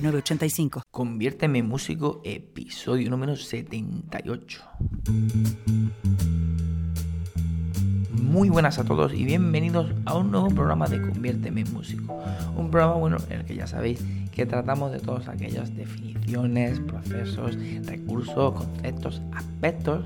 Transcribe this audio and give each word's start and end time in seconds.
985. 0.00 0.82
Conviérteme 0.90 1.58
en 1.58 1.68
músico, 1.68 2.20
episodio 2.24 3.10
número 3.10 3.36
78. 3.36 4.62
Muy 8.12 8.48
buenas 8.48 8.78
a 8.78 8.84
todos 8.84 9.12
y 9.12 9.24
bienvenidos 9.24 9.92
a 10.04 10.16
un 10.16 10.30
nuevo 10.30 10.48
programa 10.50 10.86
de 10.86 11.00
Conviérteme 11.00 11.62
en 11.62 11.72
músico. 11.72 12.22
Un 12.56 12.70
programa 12.70 12.94
bueno 12.94 13.16
en 13.28 13.40
el 13.40 13.44
que 13.44 13.56
ya 13.56 13.66
sabéis 13.66 14.04
que 14.32 14.46
tratamos 14.46 14.92
de 14.92 15.00
todas 15.00 15.28
aquellas 15.28 15.74
definiciones, 15.74 16.78
procesos, 16.80 17.56
recursos, 17.84 18.54
conceptos, 18.54 19.20
aspectos 19.32 20.04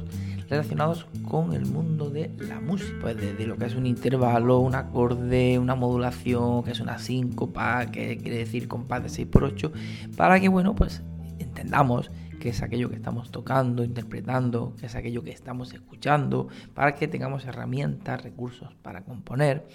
relacionados 0.52 1.06
con 1.28 1.54
el 1.54 1.66
mundo 1.66 2.10
de 2.10 2.30
la 2.38 2.60
música. 2.60 2.92
Pues 3.00 3.16
desde 3.16 3.46
lo 3.46 3.56
que 3.56 3.64
es 3.64 3.74
un 3.74 3.86
intervalo, 3.86 4.58
un 4.58 4.74
acorde, 4.74 5.58
una 5.58 5.74
modulación, 5.74 6.62
que 6.62 6.72
es 6.72 6.80
una 6.80 6.98
síncopa, 6.98 7.86
que 7.86 8.18
quiere 8.18 8.38
decir 8.38 8.68
compás 8.68 9.02
de 9.02 9.08
6x8, 9.08 9.72
para 10.16 10.38
que, 10.38 10.48
bueno, 10.48 10.74
pues 10.74 11.02
entendamos 11.38 12.10
que 12.38 12.50
es 12.50 12.62
aquello 12.62 12.90
que 12.90 12.96
estamos 12.96 13.30
tocando, 13.30 13.82
interpretando, 13.82 14.74
que 14.78 14.86
es 14.86 14.94
aquello 14.94 15.22
que 15.22 15.30
estamos 15.30 15.72
escuchando, 15.72 16.48
para 16.74 16.94
que 16.94 17.08
tengamos 17.08 17.46
herramientas, 17.46 18.22
recursos 18.22 18.74
para 18.82 19.04
componer. 19.04 19.66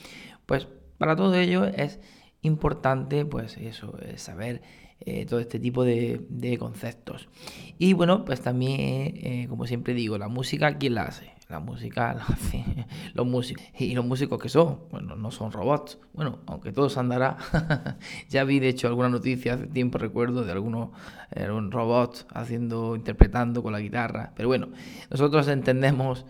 Pues 0.46 0.68
para 0.98 1.16
todo 1.16 1.34
ello 1.36 1.66
es 1.66 2.00
importante, 2.42 3.26
pues 3.26 3.58
eso, 3.58 3.98
saber 4.18 4.62
eh, 5.00 5.26
todo 5.26 5.40
este 5.40 5.60
tipo 5.60 5.86
de, 5.86 6.58
conceptos. 6.60 7.30
Y 7.78 7.94
bueno, 7.94 8.26
pues 8.26 8.42
también, 8.42 8.80
eh, 8.82 9.46
como 9.48 9.68
siempre 9.68 9.94
digo, 9.94 10.18
la 10.18 10.28
música, 10.28 10.78
¿quién 10.78 10.96
la 10.96 11.04
hace? 11.04 11.32
La 11.50 11.60
música 11.60 12.14
la 12.16 12.24
hacen 12.24 12.88
los 13.14 13.26
músicos. 13.26 13.64
¿Y 13.80 13.94
los 13.94 14.04
músicos 14.04 14.42
que 14.42 14.50
son? 14.50 14.80
Bueno, 14.90 15.16
no 15.16 15.32
son 15.32 15.52
robots. 15.52 16.00
Bueno, 16.14 16.40
aunque 16.48 16.72
todo 16.72 16.90
se 16.90 17.00
andará. 17.00 17.38
ya 18.30 18.44
vi, 18.44 18.60
de 18.60 18.70
hecho, 18.70 18.88
alguna 18.88 19.08
noticia 19.08 19.54
hace 19.54 19.68
tiempo, 19.68 19.98
recuerdo, 19.98 20.44
de 20.44 20.52
algunos 20.52 20.90
eh, 21.32 21.48
robots 21.48 22.26
haciendo, 22.34 22.96
interpretando 22.96 23.62
con 23.64 23.74
la 23.74 23.80
guitarra. 23.80 24.34
Pero 24.36 24.50
bueno, 24.50 24.70
nosotros 25.10 25.48
entendemos 25.48 26.26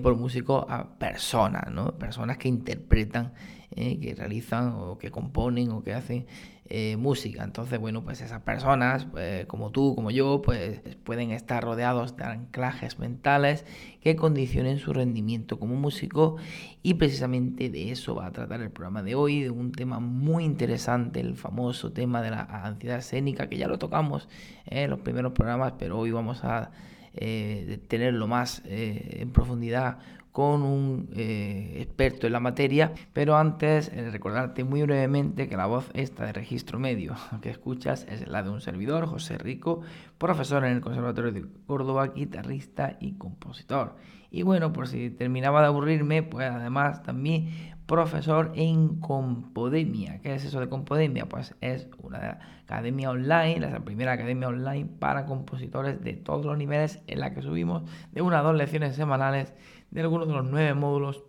por 0.00 0.16
músico 0.16 0.64
a 0.70 0.96
personas, 0.96 1.72
¿no? 1.72 1.98
Personas 1.98 2.38
que 2.38 2.48
interpretan, 2.48 3.32
que 3.76 4.14
realizan 4.16 4.72
o 4.74 4.98
que 4.98 5.10
componen 5.10 5.70
o 5.70 5.82
que 5.82 5.92
hacen 5.94 6.26
eh, 6.68 6.96
música. 6.96 7.44
Entonces, 7.44 7.78
bueno, 7.78 8.02
pues 8.02 8.20
esas 8.20 8.42
personas, 8.42 9.04
pues, 9.04 9.46
como 9.46 9.70
tú, 9.70 9.94
como 9.94 10.10
yo, 10.10 10.42
pues 10.42 10.80
pueden 11.04 11.30
estar 11.30 11.62
rodeados 11.62 12.16
de 12.16 12.24
anclajes 12.24 12.98
mentales 12.98 13.64
que 14.00 14.16
condicionen 14.16 14.78
su 14.78 14.92
rendimiento 14.92 15.60
como 15.60 15.76
músico 15.76 16.36
y 16.82 16.94
precisamente 16.94 17.70
de 17.70 17.92
eso 17.92 18.16
va 18.16 18.26
a 18.26 18.32
tratar 18.32 18.62
el 18.62 18.70
programa 18.70 19.04
de 19.04 19.14
hoy, 19.14 19.42
de 19.42 19.50
un 19.50 19.70
tema 19.70 20.00
muy 20.00 20.44
interesante, 20.44 21.20
el 21.20 21.36
famoso 21.36 21.92
tema 21.92 22.20
de 22.20 22.30
la 22.30 22.40
ansiedad 22.42 22.98
escénica, 22.98 23.48
que 23.48 23.58
ya 23.58 23.68
lo 23.68 23.78
tocamos 23.78 24.28
en 24.64 24.90
los 24.90 25.00
primeros 25.00 25.32
programas, 25.32 25.74
pero 25.78 25.98
hoy 25.98 26.10
vamos 26.10 26.42
a 26.42 26.72
eh, 27.14 27.78
tenerlo 27.88 28.26
más 28.26 28.62
eh, 28.66 29.18
en 29.20 29.30
profundidad 29.30 29.98
con 30.36 30.64
un 30.64 31.08
eh, 31.16 31.78
experto 31.80 32.26
en 32.26 32.34
la 32.34 32.40
materia, 32.40 32.92
pero 33.14 33.38
antes 33.38 33.88
eh, 33.88 34.10
recordarte 34.10 34.64
muy 34.64 34.82
brevemente 34.82 35.48
que 35.48 35.56
la 35.56 35.64
voz 35.64 35.88
esta 35.94 36.26
de 36.26 36.34
registro 36.34 36.78
medio 36.78 37.14
que 37.40 37.48
escuchas 37.48 38.06
es 38.10 38.28
la 38.28 38.42
de 38.42 38.50
un 38.50 38.60
servidor, 38.60 39.06
José 39.06 39.38
Rico, 39.38 39.80
profesor 40.18 40.66
en 40.66 40.72
el 40.72 40.82
Conservatorio 40.82 41.32
de 41.32 41.46
Córdoba, 41.66 42.08
guitarrista 42.08 42.98
y 43.00 43.12
compositor. 43.12 43.96
Y 44.30 44.42
bueno, 44.42 44.74
por 44.74 44.88
si 44.88 45.08
terminaba 45.08 45.62
de 45.62 45.68
aburrirme, 45.68 46.22
pues 46.22 46.50
además 46.50 47.02
también 47.02 47.74
profesor 47.86 48.52
en 48.54 49.00
Compodemia. 49.00 50.20
¿Qué 50.20 50.34
es 50.34 50.44
eso 50.44 50.60
de 50.60 50.68
Compodemia? 50.68 51.28
Pues 51.28 51.54
es 51.60 51.88
una 52.02 52.40
academia 52.64 53.10
online, 53.10 53.60
la 53.60 53.80
primera 53.80 54.12
academia 54.12 54.48
online 54.48 54.86
para 54.98 55.24
compositores 55.26 56.02
de 56.02 56.14
todos 56.14 56.44
los 56.44 56.58
niveles 56.58 57.02
en 57.06 57.20
la 57.20 57.32
que 57.32 57.42
subimos 57.42 57.88
de 58.12 58.22
una 58.22 58.40
a 58.40 58.42
dos 58.42 58.56
lecciones 58.56 58.96
semanales 58.96 59.54
de 59.90 60.00
algunos 60.00 60.26
de 60.26 60.34
los 60.34 60.44
nueve 60.44 60.74
módulos 60.74 61.22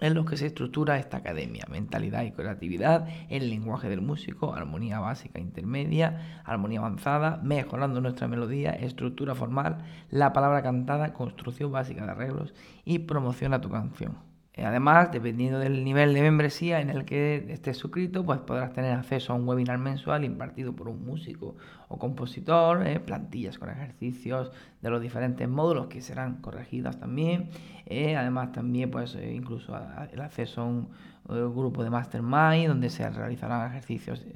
en 0.00 0.14
los 0.14 0.26
que 0.26 0.36
se 0.36 0.46
estructura 0.46 0.98
esta 0.98 1.18
academia. 1.18 1.66
Mentalidad 1.70 2.24
y 2.24 2.32
creatividad, 2.32 3.06
el 3.28 3.50
lenguaje 3.50 3.88
del 3.88 4.00
músico, 4.00 4.54
armonía 4.54 5.00
básica 5.00 5.38
intermedia, 5.38 6.42
armonía 6.44 6.80
avanzada, 6.80 7.40
mejorando 7.42 8.00
nuestra 8.00 8.26
melodía, 8.26 8.70
estructura 8.72 9.34
formal, 9.34 9.84
la 10.10 10.32
palabra 10.32 10.62
cantada, 10.62 11.12
construcción 11.12 11.70
básica 11.70 12.06
de 12.06 12.10
arreglos 12.10 12.54
y 12.84 13.00
promoción 13.00 13.54
a 13.54 13.60
tu 13.60 13.70
canción. 13.70 14.33
Eh, 14.56 14.64
además, 14.64 15.10
dependiendo 15.10 15.58
del 15.58 15.82
nivel 15.82 16.14
de 16.14 16.22
membresía 16.22 16.80
en 16.80 16.88
el 16.88 17.04
que 17.04 17.44
estés 17.48 17.76
suscrito, 17.76 18.24
pues 18.24 18.38
podrás 18.38 18.72
tener 18.72 18.92
acceso 18.92 19.32
a 19.32 19.36
un 19.36 19.48
webinar 19.48 19.78
mensual 19.78 20.24
impartido 20.24 20.74
por 20.74 20.88
un 20.88 21.04
músico 21.04 21.56
o 21.88 21.98
compositor, 21.98 22.86
eh, 22.86 23.00
plantillas 23.00 23.58
con 23.58 23.68
ejercicios 23.70 24.52
de 24.80 24.90
los 24.90 25.02
diferentes 25.02 25.48
módulos 25.48 25.88
que 25.88 26.00
serán 26.00 26.36
corregidas 26.36 27.00
también. 27.00 27.50
Eh, 27.86 28.16
además, 28.16 28.52
también 28.52 28.92
pues 28.92 29.16
incluso 29.16 29.76
el 30.12 30.20
acceso 30.20 30.60
a 30.60 30.64
un, 30.64 30.88
grupo 31.26 31.82
de 31.82 31.88
mastermind 31.88 32.68
donde 32.68 32.90
se 32.90 33.08
realizarán 33.08 33.70
ejercicios 33.70 34.26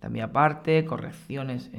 también 0.00 0.24
aparte, 0.24 0.84
correcciones 0.84 1.70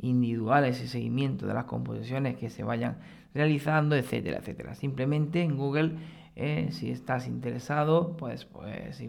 individuales 0.00 0.82
y 0.82 0.88
seguimiento 0.88 1.46
de 1.46 1.54
las 1.54 1.66
composiciones 1.66 2.36
que 2.36 2.50
se 2.50 2.64
vayan 2.64 2.96
realizando, 3.34 3.94
etcétera, 3.94 4.38
etcétera. 4.38 4.74
Simplemente 4.74 5.42
en 5.42 5.56
Google 5.56 5.92
eh, 6.36 6.68
si 6.70 6.90
estás 6.90 7.26
interesado, 7.26 8.16
pues, 8.16 8.44
pues 8.44 9.02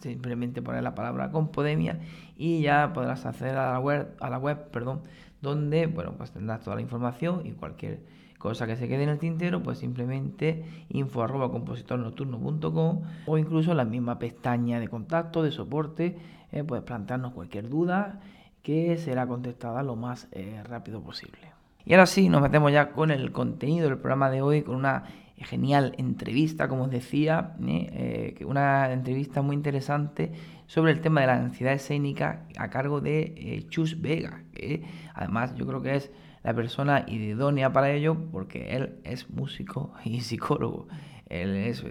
simplemente 0.00 0.62
poner 0.62 0.82
la 0.82 0.94
palabra 0.94 1.30
Compodemia 1.30 2.00
y 2.36 2.62
ya 2.62 2.92
podrás 2.92 3.26
acceder 3.26 3.56
a 3.56 3.72
la 3.72 3.80
web, 3.80 4.14
a 4.20 4.30
la 4.30 4.38
web 4.38 4.70
perdón, 4.70 5.02
donde 5.40 5.86
bueno, 5.86 6.14
pues 6.16 6.30
tendrás 6.30 6.60
toda 6.60 6.76
la 6.76 6.82
información 6.82 7.46
y 7.46 7.52
cualquier 7.52 8.00
cosa 8.38 8.66
que 8.66 8.76
se 8.76 8.88
quede 8.88 9.02
en 9.02 9.08
el 9.08 9.18
tintero, 9.18 9.62
pues 9.62 9.78
simplemente 9.78 10.64
info 10.90 11.22
arroba 11.22 11.50
compositornocturno.com 11.50 13.02
o 13.26 13.38
incluso 13.38 13.74
la 13.74 13.84
misma 13.84 14.18
pestaña 14.18 14.78
de 14.78 14.88
contacto, 14.88 15.42
de 15.42 15.50
soporte, 15.50 16.16
eh, 16.52 16.62
puedes 16.62 16.84
plantearnos 16.84 17.32
cualquier 17.32 17.68
duda 17.68 18.20
que 18.62 18.96
será 18.98 19.26
contestada 19.26 19.82
lo 19.82 19.96
más 19.96 20.28
eh, 20.32 20.62
rápido 20.64 21.00
posible. 21.00 21.38
Y 21.84 21.94
ahora 21.94 22.06
sí, 22.06 22.28
nos 22.28 22.42
metemos 22.42 22.72
ya 22.72 22.90
con 22.90 23.10
el 23.10 23.30
contenido 23.30 23.88
del 23.88 23.98
programa 23.98 24.28
de 24.28 24.42
hoy, 24.42 24.62
con 24.62 24.74
una 24.74 25.04
genial 25.44 25.94
entrevista, 25.98 26.68
como 26.68 26.84
os 26.84 26.90
decía, 26.90 27.54
¿eh? 27.66 28.34
Eh, 28.38 28.44
una 28.44 28.92
entrevista 28.92 29.42
muy 29.42 29.54
interesante 29.54 30.32
sobre 30.66 30.92
el 30.92 31.00
tema 31.00 31.20
de 31.20 31.26
la 31.26 31.34
ansiedad 31.34 31.74
escénica 31.74 32.46
a 32.56 32.70
cargo 32.70 33.00
de 33.00 33.34
eh, 33.36 33.66
Chus 33.68 34.00
Vega, 34.00 34.44
que 34.52 34.84
además 35.14 35.54
yo 35.54 35.66
creo 35.66 35.82
que 35.82 35.96
es 35.96 36.10
la 36.42 36.54
persona 36.54 37.04
idónea 37.08 37.72
para 37.72 37.90
ello 37.90 38.16
porque 38.32 38.76
él 38.76 38.96
es 39.04 39.28
músico 39.30 39.92
y 40.04 40.20
psicólogo. 40.20 40.88
Él 41.28 41.56
es, 41.56 41.84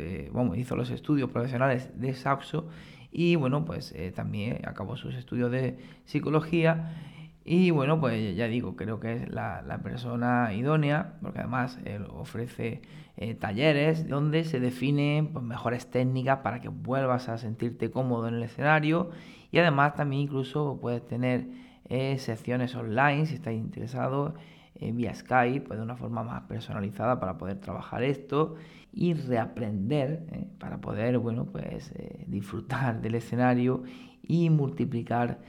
hizo 0.55 0.75
los 0.75 0.89
estudios 0.89 1.29
profesionales 1.29 1.91
de 1.99 2.13
saxo 2.13 2.69
y 3.11 3.35
bueno, 3.35 3.65
pues 3.65 3.93
también 4.15 4.59
acabó 4.65 4.95
sus 4.95 5.13
estudios 5.15 5.51
de 5.51 5.77
psicología 6.05 6.93
y 7.47 7.69
bueno, 7.69 7.99
pues 7.99 8.35
ya 8.35 8.47
digo, 8.47 8.75
creo 8.75 8.99
que 8.99 9.13
es 9.13 9.29
la, 9.29 9.79
persona 9.83 10.51
idónea, 10.53 11.13
porque 11.21 11.39
además 11.39 11.79
él 11.85 12.07
ofrece 12.09 12.81
eh, 13.17 13.35
talleres 13.35 14.09
donde 14.09 14.43
se 14.45 14.59
definen 14.59 15.27
pues, 15.27 15.45
mejores 15.45 15.91
técnicas 15.91 16.39
para 16.39 16.59
que 16.59 16.69
vuelvas 16.69 17.29
a 17.29 17.37
sentirte 17.37 17.91
cómodo 17.91 18.27
en 18.27 18.33
el 18.35 18.43
escenario. 18.43 19.11
Y 19.51 19.59
además 19.59 19.93
también 19.93 20.23
incluso 20.23 20.79
puedes 20.81 21.05
tener 21.05 21.45
eh, 21.87 22.17
secciones 22.17 22.73
online 22.73 23.27
si 23.27 23.35
estás 23.35 23.53
interesado 23.53 24.33
eh, 24.73 24.91
vía 24.91 25.13
Skype, 25.13 25.67
pues 25.67 25.77
de 25.77 25.83
una 25.85 25.97
forma 25.97 26.23
más 26.23 26.41
personalizada 26.43 27.19
para 27.19 27.37
poder 27.37 27.59
trabajar 27.59 28.01
esto 28.03 28.55
y 28.91 29.13
reaprender 29.13 30.49
para 30.57 30.81
poder, 30.81 31.19
bueno, 31.19 31.45
pues 31.45 31.93
disfrutar 32.25 33.01
del 33.01 33.13
escenario 33.13 33.83
y 34.23 34.49
multiplicar 34.49 35.41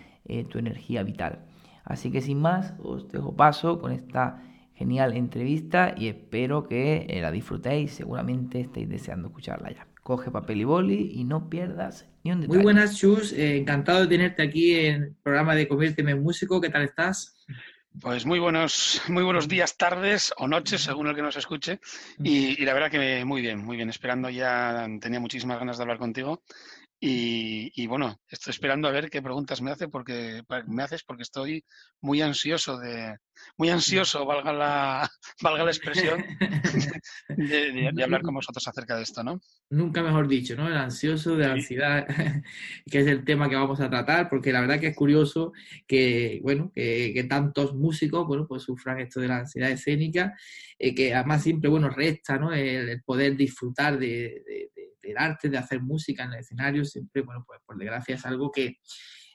tu 0.50 0.58
energía 0.58 1.04
vital. 1.04 1.45
Así 1.86 2.10
que 2.10 2.20
sin 2.20 2.40
más, 2.40 2.74
os 2.82 3.08
dejo 3.08 3.34
paso 3.36 3.80
con 3.80 3.92
esta 3.92 4.42
genial 4.74 5.16
entrevista 5.16 5.94
y 5.96 6.08
espero 6.08 6.66
que 6.68 7.06
eh, 7.08 7.20
la 7.22 7.30
disfrutéis. 7.30 7.92
Seguramente 7.92 8.60
estéis 8.60 8.88
deseando 8.88 9.28
escucharla 9.28 9.70
ya. 9.70 9.86
coge 10.02 10.32
papel 10.32 10.60
y 10.60 10.64
boli 10.64 11.12
y 11.14 11.24
no 11.24 11.48
pierdas 11.48 12.06
ni 12.24 12.32
un 12.32 12.40
detalle. 12.40 12.56
Muy 12.56 12.64
buenas, 12.64 12.96
Chus. 12.96 13.32
Eh, 13.32 13.56
encantado 13.56 14.00
de 14.00 14.08
tenerte 14.08 14.42
aquí 14.42 14.74
en 14.74 15.02
el 15.04 15.14
programa 15.22 15.54
de 15.54 15.68
Conviérteme 15.68 16.10
en 16.10 16.22
Músico. 16.22 16.60
¿Qué 16.60 16.70
tal 16.70 16.82
estás? 16.82 17.36
Pues 18.00 18.26
muy 18.26 18.40
buenos, 18.40 19.00
muy 19.08 19.22
buenos 19.22 19.48
días, 19.48 19.78
tardes 19.78 20.34
o 20.36 20.46
noches, 20.46 20.82
según 20.82 21.06
el 21.06 21.14
que 21.14 21.22
nos 21.22 21.36
escuche. 21.36 21.80
Y, 22.22 22.60
y, 22.60 22.66
la 22.66 22.74
verdad 22.74 22.90
que 22.90 23.24
muy 23.24 23.40
bien, 23.40 23.64
muy 23.64 23.76
bien. 23.76 23.88
Esperando 23.88 24.28
ya, 24.28 24.86
tenía 25.00 25.20
muchísimas 25.20 25.58
ganas 25.58 25.78
de 25.78 25.82
hablar 25.84 25.98
contigo 25.98 26.42
y, 26.98 27.86
bueno, 27.86 28.18
estoy 28.28 28.52
esperando 28.52 28.88
a 28.88 28.90
ver 28.90 29.10
qué 29.10 29.20
preguntas 29.20 29.60
me 29.60 29.70
hace 29.70 29.88
porque 29.88 30.42
me 30.66 30.82
haces 30.82 31.04
porque 31.04 31.24
estoy 31.24 31.64
muy 32.00 32.22
ansioso 32.22 32.78
de 32.78 33.16
muy 33.58 33.68
ansioso, 33.68 34.24
valga 34.24 34.52
la 34.52 35.10
valga 35.42 35.64
la 35.64 35.70
expresión, 35.70 36.24
de, 37.28 38.02
hablar 38.02 38.22
con 38.22 38.34
vosotros 38.34 38.66
acerca 38.66 38.96
de 38.96 39.02
esto, 39.02 39.22
¿no? 39.22 39.40
Nunca 39.68 40.02
mejor 40.02 40.26
dicho, 40.26 40.56
¿no? 40.56 40.68
El 40.68 40.76
ansioso 40.76 41.36
de 41.36 41.46
la 41.46 41.52
ansiedad, 41.52 42.06
que 42.90 43.00
es 43.00 43.06
el 43.06 43.24
tema 43.24 43.50
que 43.50 43.56
vamos 43.56 43.80
a 43.80 43.90
tratar, 43.90 44.30
porque 44.30 44.52
la 44.52 44.62
verdad 44.62 44.80
que 44.80 44.88
es 44.88 44.96
curioso 44.96 45.52
que, 45.86 46.40
bueno, 46.42 46.72
que, 46.74 47.26
tantos 47.28 47.74
músicos, 47.74 48.26
bueno, 48.26 48.46
pues 48.46 48.62
sufran 48.62 49.00
esto 49.00 49.20
de 49.20 49.28
la 49.28 49.38
ansiedad 49.38 49.70
escénica, 49.70 50.34
eh, 50.78 50.94
que 50.94 51.14
además 51.14 51.42
siempre, 51.42 51.68
bueno, 51.68 51.90
resta, 51.90 52.38
¿no? 52.38 52.54
El, 52.54 53.02
poder 53.02 53.36
disfrutar 53.36 53.98
de 53.98 54.70
el 55.10 55.18
arte, 55.18 55.48
de 55.48 55.58
hacer 55.58 55.80
música 55.80 56.24
en 56.24 56.32
el 56.32 56.40
escenario, 56.40 56.84
siempre, 56.84 57.22
bueno, 57.22 57.44
pues 57.46 57.60
por 57.64 57.76
desgracia 57.76 58.14
es 58.14 58.26
algo 58.26 58.50
que, 58.50 58.78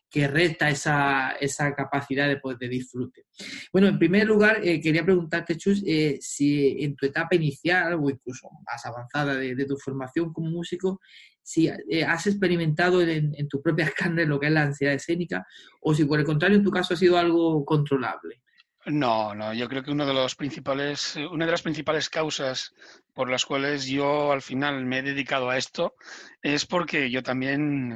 que 0.10 0.28
resta 0.28 0.70
esa, 0.70 1.32
esa, 1.40 1.74
capacidad 1.74 2.28
de 2.28 2.38
poder 2.38 2.58
de 2.58 2.68
disfrute. 2.68 3.26
Bueno, 3.72 3.88
en 3.88 3.98
primer 3.98 4.28
lugar, 4.28 4.60
eh, 4.62 4.82
quería 4.82 5.06
preguntarte, 5.06 5.56
Chus, 5.56 5.82
eh, 5.88 6.18
si 6.20 6.84
en 6.84 6.96
tu 6.96 7.06
etapa 7.06 7.36
inicial 7.36 7.94
o 7.94 8.10
incluso 8.10 8.50
más 8.70 8.86
avanzada 8.86 9.36
de, 9.36 9.66
tu 9.66 9.78
formación 9.78 10.34
como 10.34 10.50
músico, 10.50 11.00
si 11.42 11.68
eh, 11.68 12.04
has 12.04 12.28
experimentado 12.28 13.02
en, 13.02 13.34
en 13.36 13.48
tus 13.48 13.62
propias 13.62 13.94
lo 14.28 14.40
que 14.40 14.48
es 14.48 14.52
la 14.52 14.64
ansiedad 14.64 14.94
escénica 14.94 15.46
o 15.80 15.94
si 15.94 16.06
por 16.06 16.20
el 16.20 16.26
contrario 16.26 16.58
en 16.58 16.64
tu 16.64 16.72
caso 16.72 16.94
ha 16.94 16.98
sido 16.98 17.18
algo 17.18 17.64
controlable. 17.64 18.42
No, 18.88 19.36
no, 19.36 19.54
yo 19.54 19.70
creo 19.70 19.84
que 19.84 19.92
uno 19.92 20.08
de 20.08 20.14
los 20.14 20.36
principales, 20.36 21.16
una 21.32 21.46
de 21.46 21.52
las 21.52 21.62
principales 21.62 22.10
causas 22.10 22.74
por 23.14 23.30
las 23.30 23.46
cuales 23.46 23.86
yo 23.86 24.32
al 24.32 24.42
final 24.42 24.86
me 24.86 25.00
he 25.00 25.02
dedicado 25.04 25.52
a 25.52 25.58
esto 25.58 25.94
es 26.42 26.66
porque 26.66 27.12
yo 27.12 27.22
también, 27.22 27.92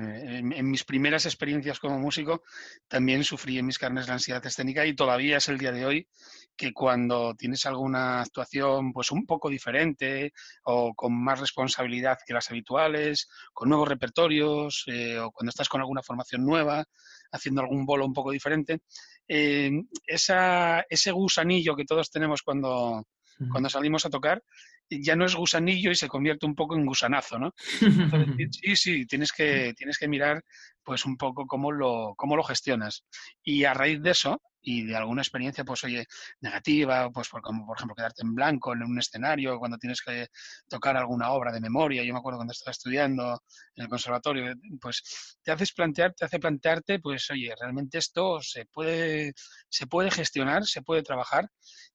en, 0.53 0.69
mis 0.69 0.83
primeras 0.83 1.25
experiencias 1.25 1.79
como 1.79 1.97
músico, 1.97 2.43
también 2.87 3.23
sufrí 3.23 3.57
en 3.57 3.65
mis 3.65 3.79
carnes 3.79 4.07
la 4.07 4.13
ansiedad 4.13 4.45
escénica 4.45 4.85
y 4.85 4.93
todavía 4.95 5.37
es 5.37 5.49
el 5.49 5.57
día 5.57 5.71
de 5.71 5.85
hoy 5.87 6.07
que 6.55 6.71
cuando 6.71 7.33
tienes 7.33 7.65
alguna 7.65 8.21
actuación 8.21 8.93
pues 8.93 9.11
un 9.11 9.25
poco 9.25 9.49
diferente 9.49 10.33
o 10.63 10.93
con 10.93 11.13
más 11.13 11.39
responsabilidad 11.39 12.19
que 12.25 12.33
las 12.33 12.51
habituales, 12.51 13.27
con 13.53 13.69
nuevos 13.69 13.87
repertorios 13.87 14.83
eh, 14.85 15.17
o 15.17 15.31
cuando 15.31 15.49
estás 15.49 15.67
con 15.67 15.81
alguna 15.81 16.03
formación 16.03 16.45
nueva, 16.45 16.85
haciendo 17.31 17.61
algún 17.61 17.85
bolo 17.85 18.05
un 18.05 18.13
poco 18.13 18.31
diferente, 18.31 18.81
eh, 19.27 19.71
esa, 20.05 20.81
ese 20.89 21.11
gusanillo 21.11 21.75
que 21.75 21.85
todos 21.85 22.09
tenemos 22.09 22.41
cuando, 22.41 23.03
cuando 23.51 23.69
salimos 23.69 24.05
a 24.05 24.09
tocar, 24.09 24.43
ya 24.89 25.15
no 25.15 25.25
es 25.25 25.35
gusanillo 25.35 25.91
y 25.91 25.95
se 25.95 26.07
convierte 26.07 26.45
un 26.45 26.55
poco 26.55 26.75
en 26.75 26.85
gusanazo, 26.85 27.39
¿no? 27.39 27.53
sí, 28.51 28.75
sí, 28.75 29.05
tienes 29.05 29.31
que, 29.31 29.73
tienes 29.75 29.97
que 29.97 30.07
mirar 30.07 30.43
pues 30.83 31.05
un 31.05 31.17
poco 31.17 31.47
cómo 31.47 31.71
lo, 31.71 32.13
cómo 32.15 32.35
lo 32.35 32.43
gestionas. 32.43 33.03
Y 33.43 33.63
a 33.63 33.73
raíz 33.73 34.01
de 34.01 34.11
eso, 34.11 34.41
y 34.67 34.83
de 34.83 34.95
alguna 34.95 35.21
experiencia, 35.21 35.63
pues 35.63 35.83
oye, 35.83 36.07
negativa, 36.41 37.11
pues 37.11 37.29
por, 37.29 37.41
como 37.43 37.67
por 37.67 37.77
ejemplo 37.77 37.95
quedarte 37.95 38.23
en 38.23 38.33
blanco 38.33 38.73
en 38.73 38.81
un 38.81 38.97
escenario, 38.97 39.59
cuando 39.59 39.77
tienes 39.77 40.01
que 40.01 40.27
tocar 40.67 40.97
alguna 40.97 41.31
obra 41.31 41.51
de 41.51 41.61
memoria, 41.61 42.03
yo 42.03 42.11
me 42.13 42.19
acuerdo 42.19 42.39
cuando 42.39 42.51
estaba 42.51 42.71
estudiando 42.71 43.43
en 43.75 43.83
el 43.83 43.89
conservatorio, 43.89 44.55
pues 44.81 45.37
te 45.43 45.51
haces 45.51 45.71
plantear, 45.71 46.13
te 46.15 46.25
hace 46.25 46.39
plantearte, 46.39 46.99
pues 46.99 47.29
oye, 47.29 47.53
realmente 47.59 47.99
esto 47.99 48.41
se 48.41 48.65
puede, 48.65 49.33
se 49.69 49.85
puede 49.85 50.09
gestionar, 50.09 50.65
se 50.65 50.81
puede 50.81 51.03
trabajar 51.03 51.51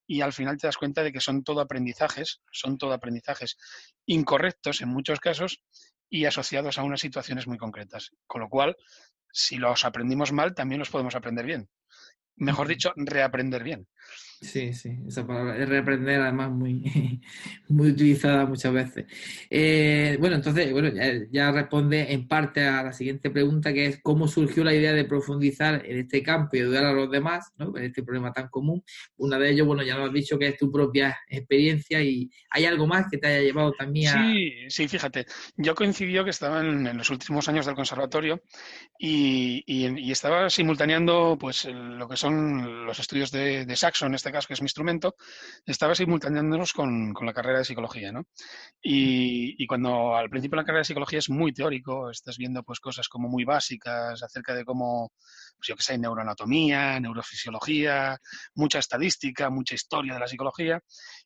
y 0.06 0.20
al 0.20 0.32
final 0.32 0.56
te 0.56 0.69
das 0.69 0.76
cuenta 0.76 1.02
de 1.02 1.12
que 1.12 1.20
son 1.20 1.43
todo 1.43 1.61
aprendizajes, 1.61 2.40
son 2.52 2.78
todo 2.78 2.93
aprendizajes 2.93 3.56
incorrectos 4.06 4.81
en 4.81 4.90
muchos 4.90 5.19
casos 5.19 5.61
y 6.08 6.25
asociados 6.25 6.78
a 6.78 6.84
unas 6.84 7.00
situaciones 7.00 7.49
muy 7.49 7.58
concretas. 7.58 8.12
Con 8.28 8.43
lo 8.43 8.49
cual, 8.49 8.76
si 9.32 9.56
los 9.56 9.84
aprendimos 9.84 10.31
mal, 10.32 10.55
también 10.55 10.78
los 10.78 10.90
podemos 10.90 11.16
aprender 11.16 11.46
bien. 11.46 11.69
Mejor 12.40 12.66
dicho, 12.69 12.92
reaprender 12.96 13.62
bien. 13.62 13.87
Sí, 14.40 14.72
sí, 14.72 14.96
esa 15.06 15.26
palabra 15.26 15.58
es 15.58 15.68
reaprender, 15.68 16.18
además 16.18 16.50
muy, 16.50 16.82
muy 17.68 17.90
utilizada 17.90 18.46
muchas 18.46 18.72
veces. 18.72 19.04
Eh, 19.50 20.16
bueno, 20.18 20.36
entonces, 20.36 20.72
bueno, 20.72 20.88
ya, 21.30 21.52
responde 21.52 22.10
en 22.14 22.26
parte 22.26 22.66
a 22.66 22.82
la 22.82 22.92
siguiente 22.94 23.28
pregunta, 23.28 23.74
que 23.74 23.84
es 23.84 24.00
cómo 24.02 24.26
surgió 24.28 24.64
la 24.64 24.74
idea 24.74 24.94
de 24.94 25.04
profundizar 25.04 25.84
en 25.84 25.98
este 25.98 26.22
campo 26.22 26.56
y 26.56 26.60
ayudar 26.60 26.84
a 26.84 26.92
los 26.92 27.10
demás, 27.10 27.52
¿no? 27.58 27.76
En 27.76 27.84
este 27.84 28.02
problema 28.02 28.32
tan 28.32 28.48
común. 28.48 28.82
Una 29.18 29.38
de 29.38 29.50
ellos, 29.50 29.66
bueno, 29.66 29.82
ya 29.82 29.96
nos 29.96 30.08
has 30.08 30.14
dicho 30.14 30.38
que 30.38 30.48
es 30.48 30.56
tu 30.56 30.72
propia 30.72 31.18
experiencia 31.28 32.02
y 32.02 32.30
¿hay 32.48 32.64
algo 32.64 32.86
más 32.86 33.08
que 33.10 33.18
te 33.18 33.26
haya 33.26 33.42
llevado 33.42 33.72
también 33.72 34.16
a...? 34.16 34.32
Sí, 34.32 34.52
sí, 34.68 34.88
fíjate. 34.88 35.26
Yo 35.58 35.74
coincidió 35.74 36.24
que 36.24 36.30
estaba 36.30 36.60
en, 36.60 36.96
los 36.96 37.10
últimos 37.10 37.46
años 37.50 37.66
del 37.66 37.74
conservatorio 37.74 38.42
y, 38.98 39.62
y, 39.66 40.10
estaba 40.10 40.48
simultaneando 40.48 41.36
pues 41.38 41.66
lo 41.66 42.08
que 42.08 42.16
son 42.16 42.86
los 42.86 42.98
estudios 42.98 43.30
de, 43.30 43.66
de 43.66 43.76
saxo 43.76 44.00
en 44.06 44.14
este 44.14 44.32
caso, 44.32 44.49
que 44.49 44.55
es 44.55 44.61
mi 44.61 44.67
instrumento, 44.67 45.14
estaba 45.67 45.94
simultaneándonos 45.94 46.73
con, 46.73 47.12
con 47.12 47.26
la 47.26 47.32
carrera 47.32 47.58
de 47.58 47.64
psicología, 47.64 48.12
¿no? 48.12 48.25
Y, 48.82 49.62
y, 49.62 49.67
cuando 49.67 50.17
al 50.17 50.31
principio 50.31 50.56
la 50.56 50.64
carrera 50.64 50.81
de 50.81 50.85
psicología 50.85 51.19
es 51.19 51.31
muy 51.31 51.52
teórico, 51.52 52.11
estás 52.11 52.37
viendo 52.38 52.62
pues 52.62 52.81
cosas 52.81 53.08
como 53.08 53.29
muy 53.29 53.44
básicas 53.44 54.23
acerca 54.23 54.55
de 54.55 54.64
cómo, 54.64 55.12
pues 55.60 55.68
yo 55.68 55.76
que 55.76 55.82
sé, 55.82 55.98
neuroanatomía, 55.98 56.98
neurofisiología, 56.98 58.18
mucha 58.54 58.78
estadística, 58.78 59.50
mucha 59.50 59.74
historia 59.74 60.14
de 60.14 60.20
la 60.20 60.26
psicología. 60.26 60.80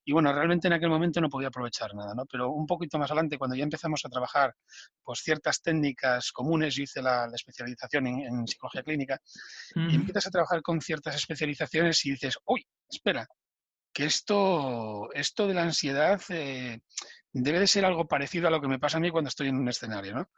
Y 0.04 0.12
bueno, 0.12 0.32
realmente 0.32 0.66
en 0.66 0.75
aquel 0.75 0.90
momento 0.90 1.20
no 1.20 1.28
podía 1.28 1.48
aprovechar 1.48 1.94
nada, 1.94 2.14
¿no? 2.14 2.26
Pero 2.26 2.50
un 2.50 2.66
poquito 2.66 2.98
más 2.98 3.10
adelante, 3.10 3.38
cuando 3.38 3.56
ya 3.56 3.62
empezamos 3.62 4.04
a 4.04 4.08
trabajar 4.08 4.54
pues 5.02 5.20
ciertas 5.20 5.62
técnicas 5.62 6.32
comunes, 6.32 6.75
yo 6.75 6.82
hice 6.82 7.00
la, 7.00 7.26
especialización 7.32 8.06
en, 8.08 8.46
psicología 8.46 8.82
clínica, 8.82 9.20
y 9.75 9.94
empiezas 9.94 10.26
a 10.26 10.31
trabajar 10.31 10.62
con 10.62 10.80
ciertas 10.80 11.14
especializaciones 11.14 12.04
y 12.04 12.10
dices, 12.10 12.38
uy, 12.44 12.66
espera, 12.90 13.26
que 13.92 14.04
esto, 14.06 15.12
esto 15.12 15.46
de 15.46 15.54
la 15.54 15.62
ansiedad 15.62 16.20
eh, 16.30 16.80
debe 17.34 17.58
de 17.58 17.66
ser 17.66 17.84
algo 17.84 18.06
parecido 18.06 18.46
a 18.46 18.50
lo 18.50 18.60
que 18.60 18.69
me 18.69 18.78
pasa 18.78 18.98
a 18.98 19.00
mí 19.00 19.10
cuando 19.10 19.28
estoy 19.28 19.48
en 19.48 19.56
un 19.56 19.69
escenario, 19.69 20.14
¿no? 20.14 20.28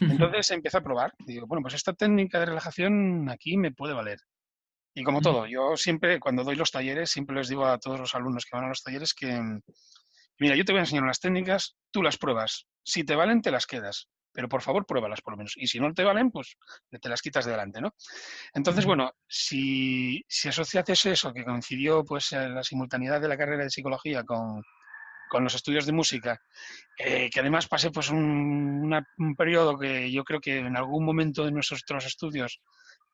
Entonces 0.00 0.50
empiezo 0.52 0.78
a 0.78 0.82
probar. 0.82 1.12
Digo, 1.18 1.46
bueno, 1.46 1.62
pues 1.62 1.74
esta 1.74 1.92
técnica 1.92 2.38
de 2.38 2.46
relajación 2.46 3.28
aquí 3.28 3.56
me 3.56 3.72
puede 3.72 3.92
valer. 3.92 4.18
Y 4.94 5.02
como 5.02 5.20
todo, 5.20 5.46
yo 5.46 5.76
siempre, 5.76 6.20
cuando 6.20 6.44
doy 6.44 6.54
los 6.54 6.70
talleres, 6.70 7.10
siempre 7.10 7.34
les 7.34 7.48
digo 7.48 7.66
a 7.66 7.78
todos 7.78 7.98
los 7.98 8.14
alumnos 8.14 8.44
que 8.44 8.56
van 8.56 8.66
a 8.66 8.68
los 8.68 8.82
talleres 8.82 9.12
que, 9.12 9.40
mira, 10.38 10.54
yo 10.54 10.64
te 10.64 10.72
voy 10.72 10.78
a 10.78 10.82
enseñar 10.82 11.02
unas 11.02 11.18
técnicas, 11.18 11.76
tú 11.90 12.00
las 12.00 12.16
pruebas. 12.16 12.68
Si 12.84 13.02
te 13.02 13.16
valen, 13.16 13.42
te 13.42 13.50
las 13.50 13.66
quedas 13.66 14.08
pero 14.34 14.48
por 14.48 14.62
favor 14.62 14.84
pruébalas 14.84 15.22
por 15.22 15.34
lo 15.34 15.36
menos. 15.36 15.52
Y 15.56 15.68
si 15.68 15.78
no 15.78 15.94
te 15.94 16.02
valen, 16.02 16.32
pues 16.32 16.56
te 17.00 17.08
las 17.08 17.22
quitas 17.22 17.44
de 17.44 17.52
delante, 17.52 17.80
¿no? 17.80 17.94
Entonces, 18.52 18.84
bueno, 18.84 19.12
si, 19.28 20.24
si 20.26 20.48
asocias 20.48 21.06
eso, 21.06 21.32
que 21.32 21.44
coincidió 21.44 22.04
pues 22.04 22.32
la 22.32 22.64
simultaneidad 22.64 23.20
de 23.20 23.28
la 23.28 23.38
carrera 23.38 23.62
de 23.62 23.70
psicología 23.70 24.24
con, 24.24 24.60
los 25.42 25.54
estudios 25.54 25.86
de 25.86 25.92
música, 25.92 26.40
eh, 26.98 27.28
que 27.30 27.40
además 27.40 27.66
pasé 27.66 27.90
pues 27.90 28.10
un, 28.10 28.94
un, 29.18 29.36
periodo 29.36 29.78
que 29.78 30.10
yo 30.12 30.24
creo 30.24 30.40
que 30.40 30.58
en 30.58 30.76
algún 30.76 31.04
momento 31.04 31.44
de 31.44 31.50
nuestros 31.50 32.06
estudios 32.06 32.60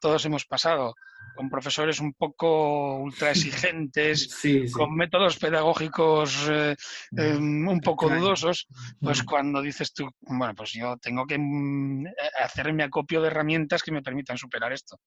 todos 0.00 0.24
hemos 0.24 0.46
pasado, 0.46 0.94
con 1.36 1.48
profesores 1.48 2.00
un 2.00 2.14
poco 2.14 2.96
ultra 2.96 3.30
exigentes, 3.30 4.40
con 4.72 4.94
métodos 4.96 5.36
pedagógicos 5.36 6.48
eh, 6.50 6.74
em, 7.16 7.68
un 7.68 7.80
poco 7.80 8.08
dudosos, 8.08 8.66
pues 9.00 9.22
cuando 9.22 9.62
dices 9.62 9.92
tú, 9.92 10.10
bueno, 10.22 10.54
pues 10.54 10.72
yo 10.72 10.96
tengo 10.96 11.26
que 11.26 11.38
mm, 11.38 12.06
hacerme 12.42 12.82
acopio 12.82 13.20
de 13.20 13.28
herramientas 13.28 13.82
que 13.82 13.92
me 13.92 14.02
permitan 14.02 14.38
superar 14.38 14.72
esto. 14.72 14.98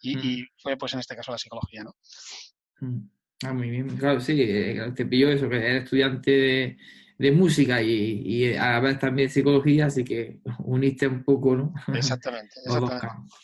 Y, 0.00 0.44
fue 0.56 0.76
pues 0.76 0.94
en 0.94 1.00
este 1.00 1.16
caso 1.16 1.32
la 1.32 1.38
psicología, 1.38 1.82
¿no? 1.82 1.96
Ah, 3.44 3.52
muy 3.52 3.70
bien, 3.70 3.88
claro, 3.96 4.20
sí, 4.20 4.40
eh, 4.40 4.92
te 4.94 5.06
pillo 5.06 5.30
eso, 5.30 5.48
que 5.48 5.56
eres 5.56 5.84
estudiante 5.84 6.30
de 6.30 6.76
de 7.18 7.32
música 7.32 7.82
y, 7.82 8.22
y, 8.24 8.54
a 8.54 8.72
la 8.72 8.80
vez 8.80 8.98
también 8.98 9.28
psicología, 9.28 9.86
así 9.86 10.04
que 10.04 10.38
uniste 10.60 11.08
un 11.08 11.24
poco, 11.24 11.56
¿no? 11.56 11.74
Exactamente. 11.92 12.54
exactamente. 12.64 13.34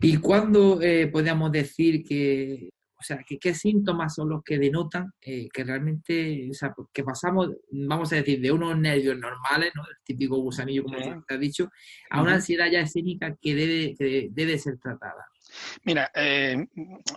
¿Y 0.00 0.16
cuándo 0.16 0.80
eh, 0.80 1.06
podríamos 1.08 1.52
decir 1.52 2.02
que, 2.02 2.70
o 2.98 3.02
sea, 3.02 3.22
que, 3.26 3.38
qué 3.38 3.54
síntomas 3.54 4.14
son 4.14 4.30
los 4.30 4.42
que 4.42 4.58
denotan 4.58 5.12
eh, 5.20 5.48
que 5.52 5.64
realmente, 5.64 6.48
o 6.50 6.54
sea, 6.54 6.74
que 6.92 7.04
pasamos, 7.04 7.50
vamos 7.70 8.10
a 8.12 8.16
decir, 8.16 8.40
de 8.40 8.50
unos 8.50 8.78
nervios 8.78 9.18
normales, 9.18 9.70
¿no? 9.74 9.82
El 9.82 9.96
típico 10.02 10.38
gusanillo, 10.38 10.84
como 10.84 10.96
te 10.98 11.34
has 11.34 11.40
dicho, 11.40 11.68
a 12.08 12.22
una 12.22 12.34
ansiedad 12.34 12.70
ya 12.70 12.80
escénica 12.80 13.36
que 13.38 13.54
debe, 13.54 13.94
que 13.98 14.28
debe 14.30 14.58
ser 14.58 14.78
tratada? 14.78 15.26
Mira, 15.84 16.10
eh, 16.14 16.66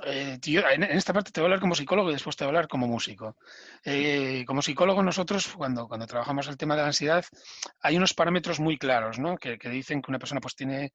eh, 0.05 0.39
en, 0.43 0.83
esta 0.83 1.13
parte 1.13 1.31
te 1.31 1.41
voy 1.41 1.45
a 1.45 1.47
hablar 1.47 1.59
como 1.59 1.75
psicólogo 1.75 2.09
y 2.09 2.13
después 2.13 2.35
te 2.35 2.43
voy 2.43 2.49
a 2.49 2.51
hablar 2.51 2.67
como 2.67 2.87
músico. 2.87 3.37
Eh, 3.83 4.43
como 4.47 4.61
psicólogo 4.61 5.03
nosotros, 5.03 5.47
cuando, 5.55 5.87
cuando 5.87 6.07
trabajamos 6.07 6.47
el 6.47 6.57
tema 6.57 6.75
de 6.75 6.81
la 6.81 6.87
ansiedad, 6.87 7.25
hay 7.81 7.97
unos 7.97 8.13
parámetros 8.13 8.59
muy 8.59 8.77
claros, 8.77 9.19
¿no? 9.19 9.37
Que, 9.37 9.57
dicen 9.69 10.01
que 10.01 10.11
una 10.11 10.19
persona 10.19 10.41
pues 10.41 10.55
tiene 10.55 10.93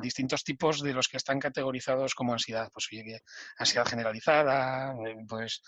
distintos 0.00 0.44
tipos 0.44 0.82
de 0.82 0.92
los 0.92 1.08
que 1.08 1.16
están 1.16 1.38
categorizados 1.38 2.14
como 2.14 2.32
ansiedad. 2.32 2.68
Pues 2.72 2.88
oye, 2.92 3.22
ansiedad 3.58 3.86
generalizada, 3.86 4.94
pues 5.28 5.62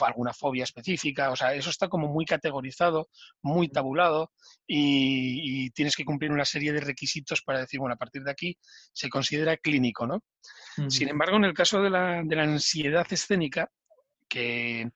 alguna 0.00 0.32
fobia 0.32 0.64
específica, 0.64 1.30
o 1.30 1.36
sea, 1.36 1.54
eso 1.54 1.70
está 1.70 1.88
como 1.88 2.08
muy 2.08 2.24
categorizado, 2.24 3.08
muy 3.42 3.68
tabulado 3.68 4.32
y, 4.66 5.66
y 5.66 5.70
tienes 5.70 5.96
que 5.96 6.04
cumplir 6.04 6.32
una 6.32 6.44
serie 6.44 6.72
de 6.72 6.80
requisitos 6.80 7.42
para 7.42 7.60
decir, 7.60 7.80
bueno, 7.80 7.94
a 7.94 7.98
partir 7.98 8.22
de 8.22 8.30
aquí 8.30 8.58
se 8.92 9.08
considera 9.08 9.56
clínico, 9.56 10.06
¿no? 10.06 10.22
Sin 10.88 11.08
embargo, 11.08 11.36
en 11.36 11.44
el 11.44 11.54
caso 11.54 11.82
de 11.82 11.90
la, 11.90 12.22
de 12.24 12.36
la 12.36 12.44
ansiedad 12.44 13.06
escénica, 13.10 13.70
que, 14.32 14.90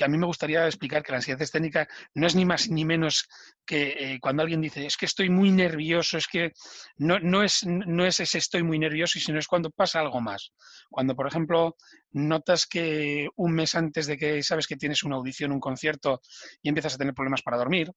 a 0.00 0.08
mí 0.08 0.18
me 0.18 0.26
gustaría 0.26 0.66
explicar 0.66 1.02
que 1.02 1.12
la 1.12 1.18
ansiedad 1.18 1.40
escénica 1.40 1.88
no 2.14 2.26
es 2.26 2.34
ni 2.34 2.44
más 2.44 2.68
ni 2.68 2.84
menos 2.84 3.28
que 3.64 3.94
eh, 3.96 4.18
cuando 4.20 4.42
alguien 4.42 4.60
dice 4.60 4.84
es 4.84 4.96
que 4.96 5.06
estoy 5.06 5.30
muy 5.30 5.50
nervioso, 5.50 6.18
es 6.18 6.26
que 6.26 6.52
no, 6.98 7.18
no, 7.20 7.42
es, 7.42 7.64
no 7.64 8.04
es 8.04 8.20
ese 8.20 8.38
estoy 8.38 8.64
muy 8.64 8.78
nervioso, 8.78 9.18
sino 9.18 9.38
es 9.38 9.46
cuando 9.46 9.70
pasa 9.70 10.00
algo 10.00 10.20
más. 10.20 10.52
Cuando, 10.90 11.14
por 11.14 11.26
ejemplo, 11.26 11.76
notas 12.10 12.66
que 12.66 13.28
un 13.36 13.52
mes 13.52 13.74
antes 13.74 14.06
de 14.06 14.18
que 14.18 14.42
sabes 14.42 14.66
que 14.66 14.76
tienes 14.76 15.04
una 15.04 15.16
audición, 15.16 15.52
un 15.52 15.60
concierto 15.60 16.20
y 16.60 16.68
empiezas 16.68 16.94
a 16.94 16.98
tener 16.98 17.14
problemas 17.14 17.42
para 17.42 17.56
dormir, 17.56 17.92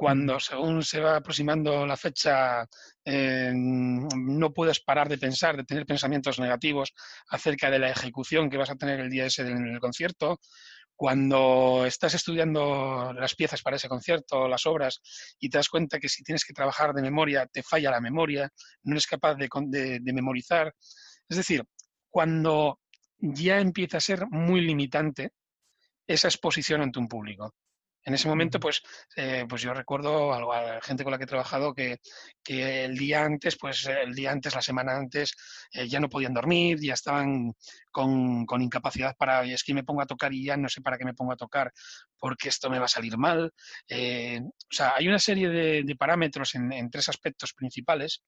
cuando 0.00 0.40
según 0.40 0.82
se 0.82 0.98
va 0.98 1.16
aproximando 1.16 1.84
la 1.84 1.94
fecha 1.94 2.66
eh, 3.04 3.52
no 3.54 4.50
puedes 4.50 4.80
parar 4.80 5.10
de 5.10 5.18
pensar, 5.18 5.58
de 5.58 5.64
tener 5.64 5.84
pensamientos 5.84 6.38
negativos 6.38 6.94
acerca 7.28 7.70
de 7.70 7.80
la 7.80 7.90
ejecución 7.90 8.48
que 8.48 8.56
vas 8.56 8.70
a 8.70 8.76
tener 8.76 8.98
el 8.98 9.10
día 9.10 9.26
ese 9.26 9.42
en 9.42 9.78
concierto, 9.78 10.40
cuando 10.96 11.84
estás 11.84 12.14
estudiando 12.14 13.12
las 13.12 13.34
piezas 13.34 13.60
para 13.60 13.76
ese 13.76 13.90
concierto, 13.90 14.48
las 14.48 14.64
obras, 14.64 15.02
y 15.38 15.50
te 15.50 15.58
das 15.58 15.68
cuenta 15.68 15.98
que 15.98 16.08
si 16.08 16.22
tienes 16.22 16.46
que 16.46 16.54
trabajar 16.54 16.94
de 16.94 17.02
memoria, 17.02 17.44
te 17.44 17.62
falla 17.62 17.90
la 17.90 18.00
memoria, 18.00 18.48
no 18.84 18.94
eres 18.94 19.06
capaz 19.06 19.34
de 19.34 20.12
memorizar. 20.14 20.74
Es 21.28 21.36
decir, 21.36 21.62
cuando 22.08 22.80
ya 23.18 23.60
empieza 23.60 23.98
a 23.98 24.00
ser 24.00 24.26
muy 24.30 24.62
limitante 24.62 25.32
esa 26.06 26.28
exposición 26.28 26.80
ante 26.80 26.98
un 26.98 27.06
público. 27.06 27.54
En 28.04 28.14
ese 28.14 28.28
momento, 28.28 28.58
pues, 28.58 28.82
eh, 29.16 29.44
pues 29.48 29.62
yo 29.62 29.74
recuerdo 29.74 30.32
a, 30.32 30.40
la 30.40 30.80
gente 30.80 31.04
con 31.04 31.10
la 31.10 31.18
que 31.18 31.24
he 31.24 31.26
trabajado 31.26 31.74
que, 31.74 31.98
el 32.46 32.96
día 32.96 33.24
antes, 33.24 33.56
pues 33.56 33.86
el 33.86 34.14
día 34.14 34.32
antes, 34.32 34.54
la 34.54 34.62
semana 34.62 34.96
antes, 34.96 35.34
eh, 35.72 35.86
ya 35.88 36.00
no 36.00 36.08
podían 36.08 36.34
dormir, 36.34 36.78
ya 36.80 36.94
estaban 36.94 37.54
con, 37.90 38.46
incapacidad 38.60 39.14
para, 39.16 39.44
es 39.44 39.62
que 39.64 39.74
me 39.74 39.84
pongo 39.84 40.02
a 40.02 40.06
tocar 40.06 40.32
y 40.32 40.44
ya 40.44 40.56
no 40.56 40.68
sé 40.68 40.80
para 40.80 40.98
qué 40.98 41.04
me 41.04 41.14
pongo 41.14 41.32
a 41.32 41.36
tocar, 41.36 41.72
porque 42.18 42.48
esto 42.48 42.70
me 42.70 42.78
va 42.78 42.86
a 42.86 42.88
salir 42.88 43.16
mal. 43.18 43.52
Eh, 43.88 44.40
o 44.42 44.74
sea, 44.74 44.94
hay 44.96 45.08
una 45.08 45.18
serie 45.18 45.48
de, 45.48 45.96
parámetros 45.96 46.54
en, 46.54 46.72
en 46.72 46.90
tres 46.90 47.08
aspectos 47.08 47.52
principales 47.52 48.22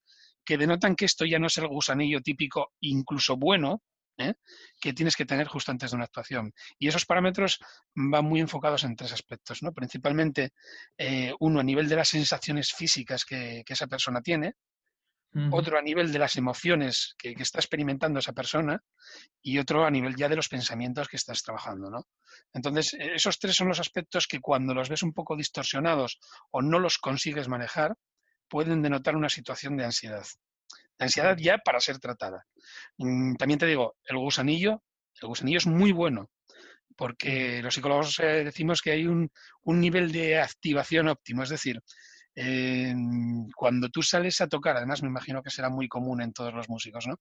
que 0.45 0.59
denotan 0.59 0.97
que 0.97 1.07
esto 1.07 1.25
ya 1.25 1.39
no 1.39 1.47
es 1.47 1.57
el 1.59 1.69
gusanillo 1.69 2.21
típico, 2.21 2.73
incluso 2.81 3.37
bueno, 3.37 3.83
¿eh? 4.19 4.35
que 4.81 4.93
tienes 4.93 5.17
que 5.17 5.25
tener 5.25 5.47
justo 5.47 5.71
antes 5.71 5.91
de 5.91 5.97
una 5.97 6.05
actuación. 6.05 6.53
Y 6.79 6.89
esos 6.89 7.07
parámetros 7.07 7.59
van 7.95 8.25
muy 8.25 8.41
enfocados 8.41 8.85
en 8.85 8.97
tres 8.97 9.13
aspectos, 9.13 9.63
¿no? 9.63 9.73
Principalmente, 9.73 10.53
eh, 10.99 11.33
uno 11.41 11.61
a 11.61 11.65
nivel 11.65 11.89
de 11.89 11.97
las 11.97 12.09
sensaciones 12.09 12.73
físicas 12.73 13.25
que, 13.25 13.65
esa 13.67 13.87
persona 13.87 14.21
tiene, 14.21 14.55
otro 15.51 15.79
a 15.79 15.83
nivel 15.83 16.13
de 16.13 16.19
las 16.19 16.37
emociones 16.37 17.15
que, 17.17 17.35
está 17.39 17.59
experimentando 17.59 18.19
esa 18.19 18.35
persona 18.35 18.83
y 19.41 19.57
otro 19.57 19.87
a 19.87 19.91
nivel 19.91 20.15
ya 20.15 20.29
de 20.29 20.37
los 20.37 20.51
pensamientos 20.51 21.09
que 21.09 21.17
estás 21.17 21.43
trabajando, 21.43 21.89
¿no? 21.89 22.07
Entonces, 22.53 22.93
e, 22.93 23.15
esos 23.15 23.39
tres 23.39 23.57
son 23.57 23.69
los 23.69 23.81
aspectos 23.81 24.27
que 24.27 24.41
cuando 24.41 24.75
los 24.75 24.91
ves 24.91 25.03
un 25.03 25.15
poco 25.15 25.35
distorsionados 25.35 26.19
o 26.51 26.61
no 26.61 26.79
los 26.79 26.99
consigues 26.99 27.49
manejar, 27.49 27.97
pueden 28.47 28.83
denotar 28.83 29.17
una 29.17 29.31
situación 29.31 29.79
de 29.79 29.87
ansiedad 29.87 30.27
ansiedad 30.99 31.37
ya 31.37 31.59
para 31.59 31.81
ser 31.81 31.99
tratada. 31.99 32.45
Mm, 32.99 33.35
también 33.35 33.59
te 33.59 33.67
digo, 33.67 33.97
el 34.05 34.19
gusanillo, 34.19 34.83
el 35.21 35.29
gusanillo 35.29 35.59
es 35.59 35.67
muy 35.67 35.93
bueno, 35.93 36.31
porque 36.97 37.63
los 37.63 37.75
psicólogos 37.75 38.19
eh, 38.21 38.45
decimos 38.45 38.81
que 38.81 38.93
hay 38.93 39.07
un, 39.07 39.31
nivel 39.65 40.13
de 40.13 40.41
activación 40.41 41.09
óptimo, 41.09 41.43
es 41.43 41.49
decir, 41.49 41.81
cuando 43.55 43.89
tú 43.91 44.03
sales 44.03 44.41
a 44.41 44.47
tocar, 44.47 44.77
además 44.77 45.03
me 45.03 45.09
imagino 45.09 45.43
que 45.43 45.51
será 45.51 45.69
muy 45.69 45.87
común 45.87 46.23
en 46.23 46.33
todos 46.33 46.55
los 46.55 46.69
músicos, 46.69 47.07
¿no? 47.07 47.17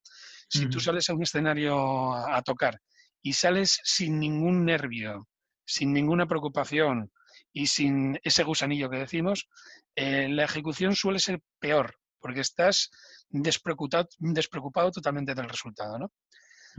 Si 0.47 0.69
tú 0.69 0.79
sales 0.79 1.09
a 1.09 1.13
un 1.13 1.23
escenario 1.23 2.13
a, 2.13 2.41
tocar 2.43 2.79
y 3.21 3.33
sales 3.33 3.79
sin 3.83 4.19
ningún 4.19 4.65
nervio, 4.65 5.27
sin 5.65 5.91
ninguna 5.93 6.27
preocupación 6.27 7.11
y 7.51 7.67
sin 7.67 8.19
ese 8.23 8.43
gusanillo 8.43 8.89
que 8.89 8.97
decimos, 8.97 9.47
eh, 9.95 10.29
la 10.29 10.45
ejecución 10.45 10.95
suele 10.95 11.19
ser 11.19 11.41
peor, 11.59 11.95
porque 12.21 12.41
estás 12.41 12.91
despreocupado, 13.29 14.07
despreocupado 14.19 14.91
totalmente 14.91 15.35
del 15.35 15.49
resultado, 15.49 15.97
¿no? 15.97 16.11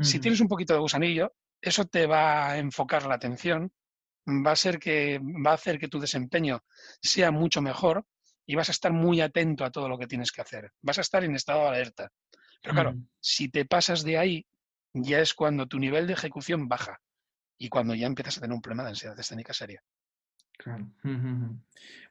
Si 0.00 0.18
tienes 0.20 0.40
un 0.40 0.48
poquito 0.48 0.72
de 0.72 0.80
gusanillo, 0.80 1.34
eso 1.60 1.84
te 1.84 2.06
va 2.06 2.50
a 2.50 2.58
enfocar 2.58 3.04
la 3.04 3.16
atención, 3.16 3.70
va 4.26 4.52
a, 4.52 4.56
ser 4.56 4.78
que, 4.78 5.20
va 5.44 5.50
a 5.50 5.54
hacer 5.54 5.78
que 5.78 5.88
tu 5.88 6.00
desempeño 6.00 6.64
sea 7.02 7.30
mucho 7.30 7.60
mejor 7.60 8.06
y 8.46 8.54
vas 8.54 8.68
a 8.70 8.72
estar 8.72 8.92
muy 8.92 9.20
atento 9.20 9.64
a 9.64 9.70
todo 9.70 9.88
lo 9.88 9.98
que 9.98 10.06
tienes 10.06 10.32
que 10.32 10.40
hacer. 10.40 10.72
Vas 10.80 10.98
a 10.98 11.02
estar 11.02 11.24
en 11.24 11.34
estado 11.34 11.62
de 11.62 11.68
alerta. 11.68 12.10
Pero 12.62 12.74
claro, 12.74 12.94
si 13.20 13.48
te 13.48 13.64
pasas 13.64 14.02
de 14.02 14.18
ahí, 14.18 14.46
ya 14.94 15.20
es 15.20 15.34
cuando 15.34 15.66
tu 15.66 15.78
nivel 15.78 16.06
de 16.06 16.12
ejecución 16.12 16.68
baja 16.68 17.00
y 17.58 17.68
cuando 17.68 17.94
ya 17.94 18.06
empiezas 18.06 18.38
a 18.38 18.40
tener 18.40 18.54
un 18.54 18.62
problema 18.62 18.84
de 18.84 18.90
ansiedad 18.90 19.18
escénica 19.18 19.52
seria. 19.52 19.82
Claro. 20.56 20.86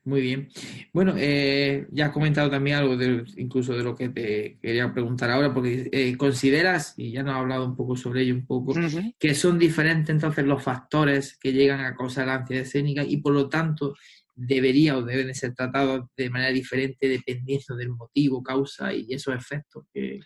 Muy 0.03 0.21
bien. 0.21 0.49
Bueno, 0.91 1.13
eh, 1.15 1.85
ya 1.91 2.07
has 2.07 2.11
comentado 2.11 2.49
también 2.49 2.77
algo 2.77 2.97
de, 2.97 3.23
incluso 3.37 3.73
de 3.73 3.83
lo 3.83 3.95
que 3.95 4.09
te 4.09 4.57
quería 4.59 4.91
preguntar 4.91 5.29
ahora, 5.29 5.53
porque 5.53 5.89
eh, 5.91 6.17
consideras, 6.17 6.95
y 6.97 7.11
ya 7.11 7.21
nos 7.21 7.35
has 7.35 7.41
hablado 7.41 7.65
un 7.65 7.75
poco 7.75 7.95
sobre 7.95 8.23
ello, 8.23 8.33
un 8.33 8.47
poco, 8.47 8.73
que 9.19 9.35
son 9.35 9.59
diferentes 9.59 10.09
entonces 10.09 10.43
los 10.45 10.63
factores 10.63 11.37
que 11.37 11.53
llegan 11.53 11.81
a 11.81 11.95
causar 11.95 12.27
la 12.27 12.35
ansiedad 12.35 12.63
escénica 12.63 13.03
y 13.03 13.17
por 13.17 13.33
lo 13.33 13.47
tanto 13.47 13.93
debería 14.33 14.97
o 14.97 15.03
deben 15.03 15.35
ser 15.35 15.53
tratados 15.53 16.07
de 16.17 16.29
manera 16.31 16.51
diferente 16.51 17.07
dependiendo 17.07 17.75
del 17.75 17.89
motivo, 17.89 18.41
causa 18.41 18.91
y 18.91 19.05
esos 19.13 19.35
efectos 19.35 19.85
que... 19.93 20.19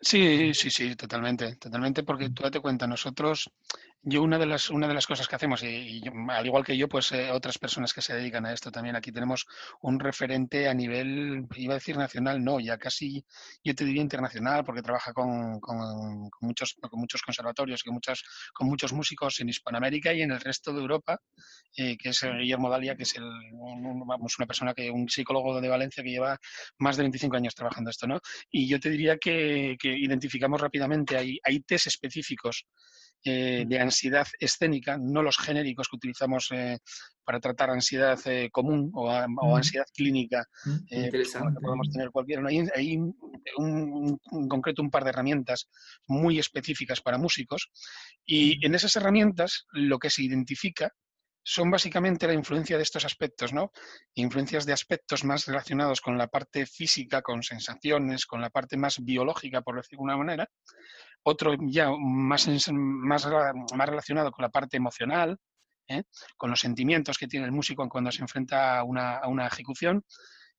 Sí, 0.00 0.52
sí, 0.52 0.68
sí, 0.68 0.96
totalmente, 0.96 1.54
totalmente, 1.56 2.02
porque 2.02 2.30
tú 2.30 2.42
date 2.42 2.58
cuenta, 2.58 2.88
nosotros 2.88 3.48
yo 4.04 4.22
una 4.22 4.38
de 4.38 4.46
las 4.46 4.68
una 4.70 4.88
de 4.88 4.94
las 4.94 5.06
cosas 5.06 5.28
que 5.28 5.36
hacemos 5.36 5.62
y, 5.62 6.02
al 6.28 6.44
igual 6.44 6.64
que 6.64 6.76
yo 6.76 6.88
pues 6.88 7.12
eh, 7.12 7.30
otras 7.30 7.58
personas 7.58 7.92
que 7.92 8.02
se 8.02 8.14
dedican 8.14 8.44
a 8.44 8.52
esto 8.52 8.72
también 8.72 8.96
aquí 8.96 9.12
tenemos 9.12 9.46
un 9.80 10.00
referente 10.00 10.68
a 10.68 10.74
nivel 10.74 11.46
iba 11.54 11.74
a 11.74 11.76
decir 11.78 11.96
nacional 11.96 12.42
no 12.42 12.58
ya 12.58 12.78
casi 12.78 13.24
yo 13.62 13.74
te 13.76 13.84
diría 13.84 14.02
internacional 14.02 14.64
porque 14.64 14.82
trabaja 14.82 15.12
con, 15.12 15.60
con, 15.60 16.28
muchos 16.40 16.74
con 16.80 16.98
muchos 16.98 17.22
conservatorios 17.22 17.84
con 17.84 17.94
muchos 17.94 18.24
con 18.52 18.66
muchos 18.66 18.92
músicos 18.92 19.40
en 19.40 19.50
Hispanoamérica 19.50 20.12
y 20.12 20.22
en 20.22 20.32
el 20.32 20.40
resto 20.40 20.72
de 20.72 20.80
Europa 20.80 21.20
eh, 21.76 21.96
que 21.96 22.08
es 22.08 22.22
Guillermo 22.24 22.70
Dalia 22.70 22.96
que 22.96 23.04
es 23.04 23.16
el 23.16 23.30
vamos 23.52 24.36
una 24.36 24.46
persona 24.46 24.74
que 24.74 24.90
un 24.90 25.08
psicólogo 25.08 25.60
de 25.60 25.68
Valencia 25.68 26.02
que 26.02 26.10
lleva 26.10 26.36
más 26.78 26.96
de 26.96 27.04
25 27.04 27.36
años 27.36 27.54
trabajando 27.54 27.90
esto 27.90 28.08
no 28.08 28.18
y 28.50 28.68
yo 28.68 28.80
te 28.80 28.90
diría 28.90 29.16
que, 29.16 29.76
que 29.78 29.96
identificamos 29.96 30.60
rápidamente 30.60 31.16
hay 31.16 31.38
hay 31.44 31.60
test 31.60 31.86
específicos 31.86 32.66
eh, 33.24 33.64
de 33.68 33.78
ansiedad 33.78 34.26
escénica, 34.40 34.98
no 34.98 35.22
los 35.22 35.38
genéricos 35.38 35.88
que 35.88 35.96
utilizamos 35.96 36.48
eh, 36.50 36.78
para 37.24 37.38
tratar 37.38 37.70
ansiedad 37.70 38.18
eh, 38.26 38.50
común 38.50 38.90
o, 38.94 39.10
ansiedad 39.56 39.86
clínica 39.94 40.44
podemos 41.60 41.90
tener 41.92 42.10
cualquiera. 42.10 42.42
Hay, 42.74 42.96
un, 42.96 44.18
en 44.32 44.48
concreto 44.48 44.82
un 44.82 44.90
par 44.90 45.04
de 45.04 45.10
herramientas 45.10 45.68
muy 46.08 46.38
específicas 46.40 47.00
para 47.00 47.16
músicos 47.16 47.70
y 48.24 48.64
en 48.66 48.74
esas 48.74 48.96
herramientas 48.96 49.66
lo 49.72 49.98
que 50.00 50.10
se 50.10 50.24
identifica 50.24 50.92
son 51.44 51.70
básicamente 51.70 52.26
la 52.26 52.34
influencia 52.34 52.76
de 52.76 52.82
estos 52.82 53.04
aspectos, 53.04 53.52
¿no? 53.52 53.72
Influencias 54.14 54.64
de 54.64 54.72
aspectos 54.72 55.24
más 55.24 55.46
relacionados 55.46 56.00
con 56.00 56.16
la 56.16 56.28
parte 56.28 56.66
física, 56.66 57.22
con 57.22 57.42
sensaciones, 57.42 58.26
con 58.26 58.40
la 58.40 58.50
parte 58.50 58.76
más 58.76 59.02
biológica, 59.04 59.60
por 59.62 59.76
decirlo 59.76 60.04
de 60.06 60.12
alguna 60.12 60.24
manera, 60.24 60.50
otro 61.24 61.54
ya 61.60 61.90
más, 61.90 62.48
más, 62.72 63.26
más 63.74 63.88
relacionado 63.88 64.30
con 64.30 64.42
la 64.42 64.48
parte 64.48 64.76
emocional, 64.76 65.38
¿eh? 65.88 66.02
con 66.36 66.50
los 66.50 66.60
sentimientos 66.60 67.18
que 67.18 67.28
tiene 67.28 67.46
el 67.46 67.52
músico 67.52 67.88
cuando 67.88 68.10
se 68.12 68.22
enfrenta 68.22 68.78
a 68.78 68.84
una, 68.84 69.16
a 69.18 69.28
una 69.28 69.46
ejecución. 69.46 70.04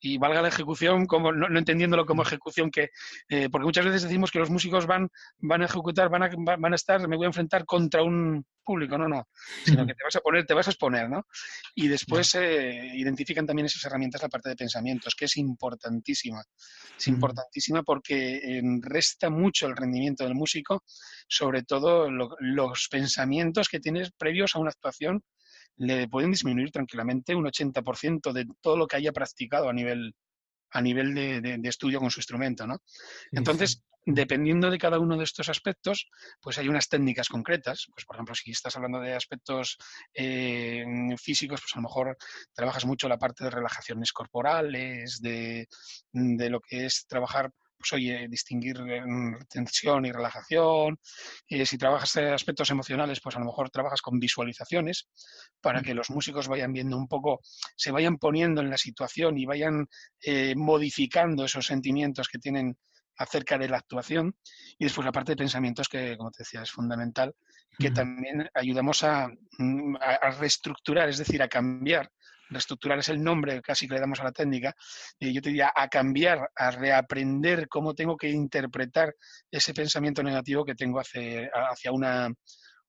Y 0.05 0.17
valga 0.17 0.41
la 0.41 0.49
ejecución, 0.49 1.05
como 1.05 1.31
no, 1.31 1.57
entendiéndolo 1.57 2.05
como 2.05 2.23
ejecución, 2.23 2.69
que 2.69 2.89
eh, 3.29 3.49
porque 3.49 3.65
muchas 3.65 3.85
veces 3.85 4.03
decimos 4.03 4.31
que 4.31 4.39
los 4.39 4.49
músicos 4.49 4.85
van, 4.85 5.09
van 5.39 5.61
a 5.61 5.65
ejecutar, 5.65 6.09
van 6.09 6.23
a, 6.23 6.29
van 6.35 6.73
a 6.73 6.75
estar, 6.75 7.07
me 7.07 7.15
voy 7.15 7.23
a 7.25 7.27
enfrentar 7.27 7.65
contra 7.65 8.03
un, 8.03 8.45
público, 8.63 8.97
no, 8.97 9.07
no, 9.07 9.27
sino 9.65 9.85
que 9.85 9.93
te 9.93 10.03
vas 10.03 10.15
a 10.15 10.21
poner, 10.21 10.45
te 10.45 10.53
vas 10.53 10.67
a 10.67 10.71
exponer, 10.71 11.09
¿no? 11.09 11.27
Y 11.75 11.87
después 11.87 12.33
eh, 12.35 12.91
identifican 12.93 13.45
también 13.45 13.65
esas 13.65 13.83
herramientas 13.85 14.21
la 14.21 14.29
parte 14.29 14.49
de 14.49 14.55
pensamientos, 14.55 15.15
que 15.15 15.25
es 15.25 15.37
importantísima. 15.37 16.43
Es 16.97 17.07
importantísima 17.07 17.83
porque 17.83 18.61
resta 18.81 19.29
mucho 19.29 19.67
el 19.67 19.75
rendimiento 19.75 20.23
del 20.23 20.35
músico, 20.35 20.83
sobre 21.27 21.63
todo 21.63 22.09
los 22.09 22.87
pensamientos 22.89 23.67
que 23.67 23.79
tienes 23.79 24.11
previos 24.11 24.55
a 24.55 24.59
una 24.59 24.69
actuación 24.69 25.23
le 25.77 26.07
pueden 26.07 26.31
disminuir 26.31 26.71
tranquilamente 26.71 27.35
un 27.35 27.45
80% 27.45 28.31
de 28.31 28.47
todo 28.61 28.77
lo 28.77 28.87
que 28.87 28.97
haya 28.97 29.11
practicado 29.11 29.69
a 29.69 29.73
nivel, 29.73 30.15
a 30.71 30.81
nivel 30.81 31.13
de, 31.13 31.59
estudio 31.63 31.99
con 31.99 32.11
su 32.11 32.19
instrumento, 32.19 32.67
¿no? 32.67 32.77
Entonces, 33.31 33.83
dependiendo 34.05 34.69
de 34.69 34.77
cada 34.77 34.99
uno 34.99 35.17
de 35.17 35.23
estos 35.23 35.49
aspectos, 35.49 36.09
pues 36.41 36.57
hay 36.57 36.67
unas 36.67 36.89
técnicas 36.89 37.29
concretas. 37.29 37.87
Pues, 37.93 38.05
por 38.05 38.15
ejemplo, 38.15 38.35
si 38.35 38.51
estás 38.51 38.75
hablando 38.75 38.99
de 38.99 39.13
aspectos 39.13 39.77
eh, 40.13 40.83
físicos, 41.17 41.61
pues 41.61 41.73
a 41.73 41.79
lo 41.79 41.83
mejor 41.83 42.17
trabajas 42.53 42.85
mucho 42.85 43.07
la 43.07 43.17
parte 43.17 43.43
de 43.43 43.49
relajaciones 43.49 44.11
corporales, 44.11 45.21
de, 45.21 45.67
de 46.11 46.49
lo 46.49 46.59
que 46.59 46.85
es 46.85 47.05
trabajar 47.07 47.51
pues 47.77 47.93
oye, 47.93 48.27
distinguir 48.29 48.77
tensión 49.49 50.05
y 50.05 50.11
relajación. 50.11 50.99
Eh, 51.47 51.65
si 51.65 51.77
trabajas 51.77 52.15
aspectos 52.17 52.69
emocionales, 52.71 53.19
pues 53.21 53.35
a 53.35 53.39
lo 53.39 53.45
mejor 53.45 53.69
trabajas 53.69 54.01
con 54.01 54.19
visualizaciones 54.19 55.09
para 55.61 55.81
que 55.81 55.93
los 55.93 56.09
músicos 56.09 56.47
vayan 56.47 56.73
viendo 56.73 56.97
un 56.97 57.07
poco, 57.07 57.41
se 57.75 57.91
vayan 57.91 58.17
poniendo 58.17 58.61
en 58.61 58.69
la 58.69 58.77
situación 58.77 59.37
y 59.37 59.45
vayan 59.45 59.87
eh, 60.21 60.55
modificando 60.55 61.45
esos 61.45 61.65
sentimientos 61.65 62.27
que 62.27 62.39
tienen 62.39 62.77
acerca 63.17 63.57
de 63.57 63.69
la 63.69 63.77
actuación. 63.77 64.35
Y 64.77 64.85
después 64.85 65.05
la 65.05 65.11
parte 65.11 65.33
de 65.33 65.37
pensamientos, 65.37 65.87
que 65.87 66.17
como 66.17 66.31
te 66.31 66.43
decía, 66.43 66.61
es 66.61 66.71
fundamental, 66.71 67.35
que 67.77 67.91
también 67.91 68.49
ayudamos 68.53 69.03
a, 69.03 69.27
mm, 69.57 69.95
a 69.99 70.29
reestructurar, 70.31 71.09
es 71.09 71.17
decir, 71.17 71.41
a 71.41 71.47
cambiar 71.47 72.11
reestructurar 72.53 72.99
es 72.99 73.09
el 73.09 73.23
nombre 73.23 73.61
casi 73.61 73.87
que 73.87 73.95
le 73.95 73.99
damos 73.99 74.19
a 74.19 74.23
la 74.23 74.31
técnica, 74.31 74.73
y 75.19 75.33
yo 75.33 75.41
te 75.41 75.49
diría 75.49 75.71
a 75.75 75.87
cambiar, 75.87 76.49
a 76.55 76.71
reaprender 76.71 77.67
cómo 77.67 77.93
tengo 77.93 78.17
que 78.17 78.29
interpretar 78.29 79.13
ese 79.51 79.73
pensamiento 79.73 80.23
negativo 80.23 80.63
que 80.63 80.75
tengo 80.75 80.99
hacia, 80.99 81.49
hacia 81.71 81.91
una, 81.91 82.29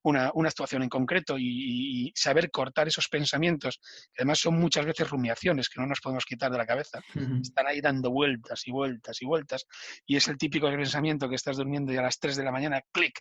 una, 0.04 0.30
una 0.34 0.48
actuación 0.48 0.82
en 0.82 0.88
concreto 0.88 1.36
y, 1.38 2.12
saber 2.14 2.50
cortar 2.50 2.86
esos 2.86 3.08
pensamientos, 3.08 3.80
que 4.12 4.22
además 4.22 4.38
son 4.38 4.58
muchas 4.58 4.86
veces 4.86 5.08
rumiaciones 5.08 5.68
que 5.68 5.80
no 5.80 5.86
nos 5.86 6.00
podemos 6.00 6.24
quitar 6.24 6.50
de 6.50 6.58
la 6.58 6.66
cabeza, 6.66 7.00
están 7.40 7.66
ahí 7.66 7.80
dando 7.80 8.10
vueltas 8.10 8.66
y 8.66 8.70
vueltas 8.70 9.20
y 9.22 9.26
vueltas, 9.26 9.66
y 10.06 10.16
es 10.16 10.28
el 10.28 10.36
típico 10.36 10.68
pensamiento 10.68 11.28
que 11.28 11.34
estás 11.34 11.56
durmiendo 11.56 11.92
y 11.92 11.96
a 11.96 12.02
las 12.02 12.18
3 12.18 12.36
de 12.36 12.44
la 12.44 12.52
mañana, 12.52 12.82
clic, 12.92 13.20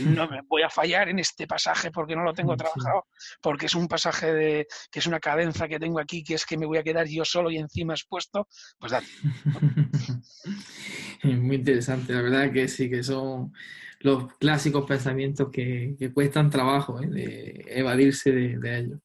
no 0.00 0.28
me 0.28 0.42
voy 0.42 0.62
a 0.62 0.70
fallar 0.70 1.08
en 1.08 1.18
este 1.18 1.46
pasaje 1.46 1.90
porque 1.90 2.14
no 2.14 2.22
lo 2.22 2.34
tengo 2.34 2.56
trabajado, 2.56 3.06
porque 3.40 3.66
es 3.66 3.74
un 3.74 3.88
pasaje 3.88 4.32
de, 4.32 4.66
que 4.90 4.98
es 4.98 5.06
una 5.06 5.20
cadenza 5.20 5.66
que 5.66 5.78
tengo 5.78 5.98
aquí, 5.98 6.22
que 6.22 6.34
es 6.34 6.44
que 6.44 6.58
me 6.58 6.66
voy 6.66 6.78
a 6.78 6.82
quedar 6.82 7.06
yo 7.06 7.24
solo 7.24 7.50
y 7.50 7.56
encima 7.56 7.94
expuesto, 7.94 8.48
pues 8.78 8.92
dale. 8.92 9.06
Muy 11.24 11.56
interesante, 11.56 12.12
la 12.12 12.22
verdad 12.22 12.52
que 12.52 12.68
sí, 12.68 12.90
que 12.90 13.02
son 13.02 13.52
los 14.00 14.32
clásicos 14.34 14.84
pensamientos 14.86 15.48
que, 15.50 15.96
cuestan 16.14 16.50
trabajo 16.50 17.00
¿eh? 17.00 17.08
de 17.08 17.64
evadirse 17.68 18.32
de, 18.32 18.78
ellos. 18.78 19.00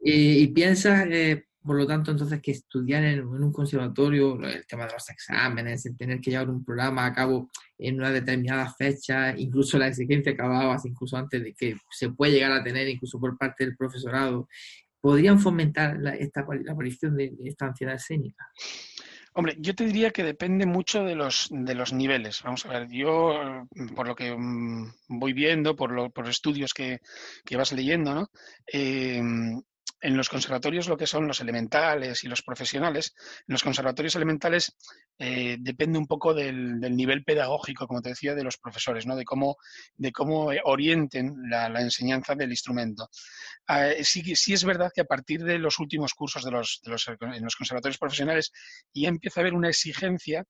Y, 0.00 0.48
piensas, 0.48 1.06
eh, 1.10 1.44
por 1.62 1.76
lo 1.76 1.86
tanto, 1.86 2.10
entonces 2.10 2.40
que 2.40 2.52
estudiar 2.52 3.04
en, 3.04 3.26
un 3.26 3.52
conservatorio, 3.52 4.40
el 4.42 4.66
tema 4.66 4.86
de 4.86 4.92
los 4.92 5.08
exámenes, 5.10 5.86
el 5.86 5.96
tener 5.96 6.20
que 6.20 6.30
llevar 6.30 6.50
un 6.50 6.64
programa 6.64 7.06
a 7.06 7.12
cabo 7.12 7.50
en 7.78 7.96
una 7.96 8.10
determinada 8.10 8.72
fecha, 8.72 9.38
incluso 9.38 9.78
la 9.78 9.88
exigencia 9.88 10.34
que 10.34 10.42
acababas, 10.42 10.84
incluso 10.84 11.16
antes 11.16 11.42
de 11.42 11.54
que 11.54 11.76
se 11.90 12.10
puede 12.10 12.32
llegar 12.32 12.52
a 12.52 12.64
tener, 12.64 12.88
incluso 12.88 13.20
por 13.20 13.38
parte 13.38 13.64
del 13.64 13.76
profesorado, 13.76 14.48
podrían 15.00 15.38
fomentar 15.38 15.96
la, 16.00 16.16
esta, 16.16 16.44
la 16.64 16.72
aparición 16.72 17.16
de 17.16 17.32
esta 17.44 17.66
ansiedad 17.66 17.94
escénica. 17.94 18.48
Hombre, 19.34 19.56
yo 19.58 19.74
te 19.74 19.84
diría 19.84 20.10
que 20.10 20.24
depende 20.24 20.66
mucho 20.66 21.04
de 21.04 21.14
los, 21.14 21.48
de 21.50 21.74
los 21.74 21.92
niveles. 21.92 22.42
Vamos 22.42 22.66
a 22.66 22.70
ver, 22.70 22.88
yo, 22.90 23.66
por 23.94 24.08
lo 24.08 24.14
que 24.14 24.34
mm, 24.36 24.92
voy 25.08 25.32
viendo, 25.32 25.76
por, 25.76 25.92
lo, 25.92 26.10
por 26.10 26.28
estudios 26.28 26.74
que, 26.74 27.00
que 27.44 27.56
vas 27.56 27.72
leyendo, 27.72 28.14
¿no? 28.14 28.30
Eh, 28.72 29.20
en 30.00 30.16
los 30.16 30.28
conservatorios 30.28 30.88
lo 30.88 30.96
que 30.96 31.06
son 31.06 31.26
los 31.26 31.40
elementales 31.40 32.22
y 32.24 32.28
los 32.28 32.42
profesionales, 32.42 33.14
en 33.46 33.52
los 33.52 33.62
conservatorios 33.62 34.14
elementales 34.16 34.76
eh, 35.18 35.56
depende 35.58 35.98
un 35.98 36.06
poco 36.06 36.34
del, 36.34 36.80
nivel 36.80 37.24
pedagógico, 37.24 37.86
como 37.86 38.00
te 38.00 38.10
decía, 38.10 38.34
de 38.34 38.44
los 38.44 38.58
profesores, 38.58 39.06
¿no? 39.06 39.16
de, 39.16 39.24
cómo, 39.24 39.56
de 39.96 40.12
cómo 40.12 40.50
orienten 40.64 41.34
la, 41.48 41.66
enseñanza 41.80 42.34
del 42.34 42.50
instrumento. 42.50 43.08
Ah, 43.66 43.88
sí, 44.02 44.22
sí, 44.36 44.52
es 44.52 44.64
verdad 44.64 44.92
que 44.94 45.00
a 45.00 45.04
partir 45.04 45.42
de 45.42 45.58
los 45.58 45.78
últimos 45.78 46.14
cursos 46.14 46.44
de 46.44 46.50
los, 46.50 46.80
de 46.84 46.90
los, 46.92 47.08
en 47.08 47.44
los 47.44 47.56
conservatorios 47.56 47.98
profesionales 47.98 48.52
ya 48.94 49.08
empieza 49.08 49.40
a 49.40 49.42
haber 49.42 49.54
una 49.54 49.68
exigencia 49.68 50.44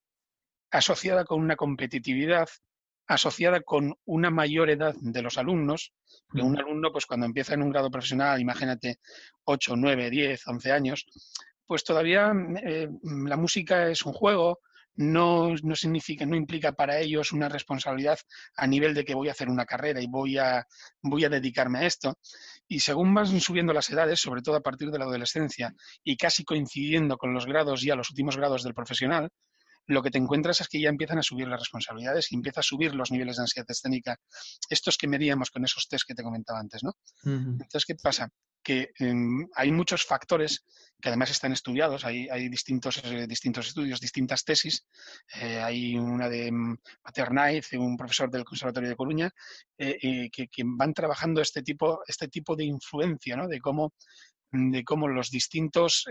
asociada 0.70 1.25
con 1.25 1.40
una 1.40 1.57
competitividad 1.57 2.49
asociada 3.09 3.62
con 3.62 3.94
una 4.05 4.31
mayor 4.31 4.68
edad 4.68 4.94
de 5.01 5.23
los 5.23 5.38
alumnos, 5.38 5.92
que 6.33 6.42
un 6.42 6.59
alumno, 6.59 6.92
pues 6.92 7.07
cuando 7.07 7.25
empieza 7.27 7.55
en 7.55 7.62
un 7.62 7.71
grado 7.71 7.90
profesional, 7.90 8.40
imagínate 8.40 8.99
8, 9.44 9.75
9, 9.77 10.11
10, 10.11 10.47
11 10.47 10.73
años, 10.73 11.07
pues 11.66 11.85
todavía 11.85 12.33
eh, 12.62 12.88
la 13.03 13.37
música 13.37 13.88
es 13.88 14.05
un 14.05 14.12
juego, 14.12 14.61
no, 14.97 15.55
no, 15.62 15.75
significa, 15.75 16.27
no 16.27 16.37
implica 16.37 16.73
para 16.73 16.99
ellos 16.99 17.33
una 17.33 17.49
responsabilidad 17.49 18.18
a 18.57 18.66
nivel 18.66 18.94
de 18.94 19.05
que 19.05 19.14
voy 19.14 19.29
a 19.29 19.33
hacer 19.33 19.49
una 19.49 19.64
carrera 19.64 20.03
y 20.03 20.07
voy 20.07 20.37
a, 20.38 20.66
voy 21.01 21.25
a 21.25 21.29
dedicarme 21.29 21.79
a 21.79 21.87
esto. 21.87 22.18
Y 22.66 22.81
según 22.81 23.14
van 23.14 23.40
subiendo 23.40 23.73
las 23.73 23.88
edades, 23.88 24.21
sobre 24.21 24.42
todo 24.42 24.57
a 24.57 24.61
partir 24.61 24.90
de 24.90 24.99
la 24.99 25.05
adolescencia, 25.05 25.73
y 26.05 26.16
casi 26.16 26.44
coincidiendo 26.44 27.16
con 27.16 27.33
los 27.33 27.47
grados 27.47 27.81
ya, 27.81 27.94
los 27.94 28.11
últimos 28.11 28.37
grados 28.37 28.64
del 28.64 28.75
profesional, 28.75 29.31
lo 29.88 30.03
que 30.03 30.11
te 30.11 30.18
encuentras 30.18 30.61
es 30.61 30.68
que 30.68 30.81
ya 30.81 30.90
empiezan 30.90 31.18
a 31.18 31.22
subir 31.22 31.48
las 31.48 31.61
responsabilidades 31.61 32.31
y 32.31 32.37
empieza 32.37 32.61
a 32.61 32.62
subir 32.62 32.94
los 32.94 33.11
niveles 33.11 33.37
de 33.37 33.42
ansiedad 33.42 33.70
escénica, 33.70 34.20
estos 34.68 34.98
que 34.98 35.09
medíamos 35.09 35.51
con 35.51 35.64
esos 35.64 35.88
test 35.88 36.05
que 36.07 36.14
te 36.14 36.22
comentaba 36.22 36.61
antes, 36.61 36.85
¿no? 36.85 36.92
Entonces, 37.24 37.87
¿qué 37.87 37.94
pasa? 37.94 38.29
Que 38.62 38.90
em, 38.98 39.48
hay 39.55 39.72
muchos 39.72 40.05
factores 40.05 40.64
que 41.01 41.09
además 41.09 41.31
están 41.31 41.53
estudiados, 41.53 42.05
hay, 42.05 42.29
hay 42.29 42.51
distintos, 42.51 43.03
eh, 43.05 43.27
distintos 43.27 43.68
estudios, 43.68 44.01
distintas 44.01 44.44
tesis. 44.44 44.85
Eh, 45.40 45.59
hay 45.59 45.96
una 45.96 46.29
de 46.29 46.51
Maternaiz, 47.03 47.72
un 47.72 47.96
profesor 47.96 48.31
del 48.31 48.44
Conservatorio 48.44 48.90
de 48.90 48.96
Coruña, 48.96 49.31
eh, 49.79 50.29
que, 50.31 50.48
que, 50.48 50.62
van 50.66 50.92
trabajando 50.92 51.40
este 51.40 51.62
tipo, 51.62 52.01
este 52.07 52.29
tipo 52.29 52.55
de 52.57 52.64
influencia, 52.64 53.37
¿no? 53.37 53.48
de, 53.48 53.59
cómo, 53.59 53.94
de 54.51 54.85
cómo 54.85 55.09
los 55.09 55.31
distintos 55.31 56.05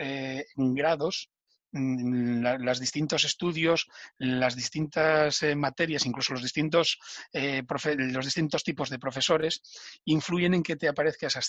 grados 0.56 1.30
los 1.72 2.80
distintos 2.80 3.24
estudios, 3.24 3.88
las 4.18 4.56
distintas 4.56 5.44
eh, 5.44 5.56
materias, 5.56 6.06
incluso 6.06 6.34
los 6.34 6.42
distintos, 6.42 6.98
eh, 7.34 7.64
los 7.98 8.26
distintos 8.26 8.64
tipos 8.64 8.90
de 8.90 9.00
profesores, 9.00 9.62
influyen 10.06 10.54
en 10.54 10.64
que 10.64 10.76
te 10.76 10.88
aparezca 10.88 11.28
esa, 11.28 11.42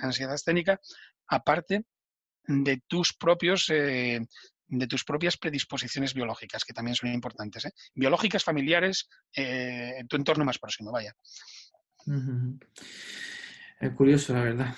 ansiedad 0.00 0.34
escénica, 0.34 0.80
aparte 1.28 1.84
de 2.46 2.82
tus 2.86 3.12
propios 3.14 3.70
eh, 3.70 4.20
de 4.66 4.86
tus 4.86 5.04
propias 5.04 5.36
predisposiciones 5.36 6.14
biológicas, 6.14 6.64
que 6.64 6.72
también 6.72 6.96
son 6.96 7.12
importantes. 7.12 7.68
Biológicas, 7.94 8.42
familiares, 8.42 9.08
tu 10.08 10.16
entorno 10.16 10.44
más 10.44 10.58
próximo, 10.58 10.90
vaya. 10.90 11.14
Es 13.84 13.92
curioso, 13.92 14.32
la 14.32 14.42
verdad. 14.42 14.74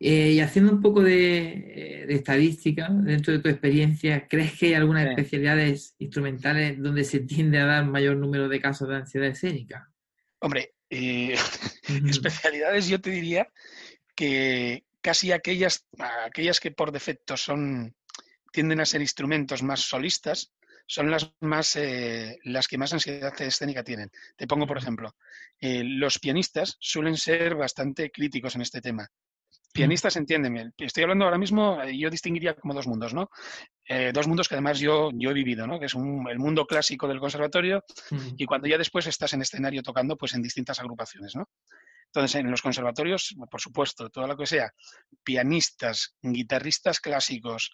Eh, 0.00 0.32
y 0.32 0.40
haciendo 0.40 0.72
un 0.72 0.80
poco 0.80 1.02
de, 1.02 2.04
estadística 2.08 2.88
dentro 2.90 3.32
de 3.32 3.38
tu 3.38 3.48
experiencia, 3.48 4.26
¿crees 4.26 4.58
que 4.58 4.66
hay 4.66 4.74
algunas 4.74 5.06
especialidades 5.06 5.94
instrumentales 5.98 6.82
donde 6.82 7.04
se 7.04 7.20
tiende 7.20 7.58
a 7.58 7.66
dar 7.66 7.84
mayor 7.86 8.16
número 8.16 8.48
de 8.48 8.60
casos 8.60 8.88
de 8.88 8.96
ansiedad 8.96 9.28
escénica? 9.28 9.88
Hombre, 10.40 10.74
eh, 10.90 11.36
especialidades 12.08 12.88
yo 12.88 13.00
te 13.00 13.10
diría 13.10 13.46
que 14.16 14.84
casi 15.00 15.30
aquellas, 15.30 15.86
aquellas 16.26 16.58
que 16.58 16.72
por 16.72 16.90
defecto 16.90 17.36
son 17.36 17.94
tienden 18.52 18.80
a 18.80 18.86
ser 18.86 19.00
instrumentos 19.00 19.62
más 19.62 19.80
solistas, 19.80 20.52
son 20.88 21.10
las, 21.10 21.30
más, 21.40 21.76
eh, 21.76 22.38
las 22.44 22.66
que 22.66 22.78
más 22.78 22.92
ansiedad 22.92 23.32
escénica 23.40 23.84
tienen. 23.84 24.10
Te 24.36 24.46
pongo, 24.46 24.66
por 24.66 24.78
ejemplo, 24.78 25.14
eh, 25.60 25.84
los 25.84 26.18
pianistas 26.18 26.76
suelen 26.80 27.16
ser 27.16 27.54
bastante 27.54 28.10
críticos 28.10 28.56
en 28.56 28.62
este 28.62 28.80
tema. 28.80 29.06
Pianistas, 29.70 30.16
entiéndeme, 30.16 30.72
estoy 30.78 31.02
hablando 31.02 31.26
ahora 31.26 31.36
mismo, 31.36 31.82
eh, 31.82 31.96
yo 31.96 32.08
distinguiría 32.08 32.54
como 32.54 32.72
dos 32.74 32.86
mundos, 32.88 33.14
¿no? 33.14 33.30
dos 34.12 34.28
mundos 34.28 34.48
que 34.48 34.54
además 34.54 34.78
yo, 34.80 35.10
yo 35.14 35.30
he 35.30 35.32
vivido, 35.32 35.66
¿no? 35.66 35.80
Que 35.80 35.86
es 35.86 35.94
el 35.94 36.38
mundo 36.38 36.66
clásico 36.66 37.08
del 37.08 37.20
conservatorio 37.20 37.82
y 38.36 38.44
cuando 38.44 38.68
ya 38.68 38.76
después 38.76 39.06
estás 39.06 39.32
en 39.32 39.40
escenario 39.40 39.82
tocando, 39.82 40.14
pues 40.14 40.34
en 40.34 40.42
distintas 40.42 40.78
agrupaciones, 40.78 41.34
¿no? 41.34 41.48
Entonces, 42.08 42.40
en 42.40 42.50
los 42.50 42.62
conservatorios, 42.62 43.34
por 43.50 43.60
supuesto, 43.60 44.08
todo 44.08 44.26
lo 44.26 44.36
que 44.36 44.46
sea 44.46 44.72
pianistas, 45.22 46.16
guitarristas 46.22 47.00
clásicos, 47.00 47.70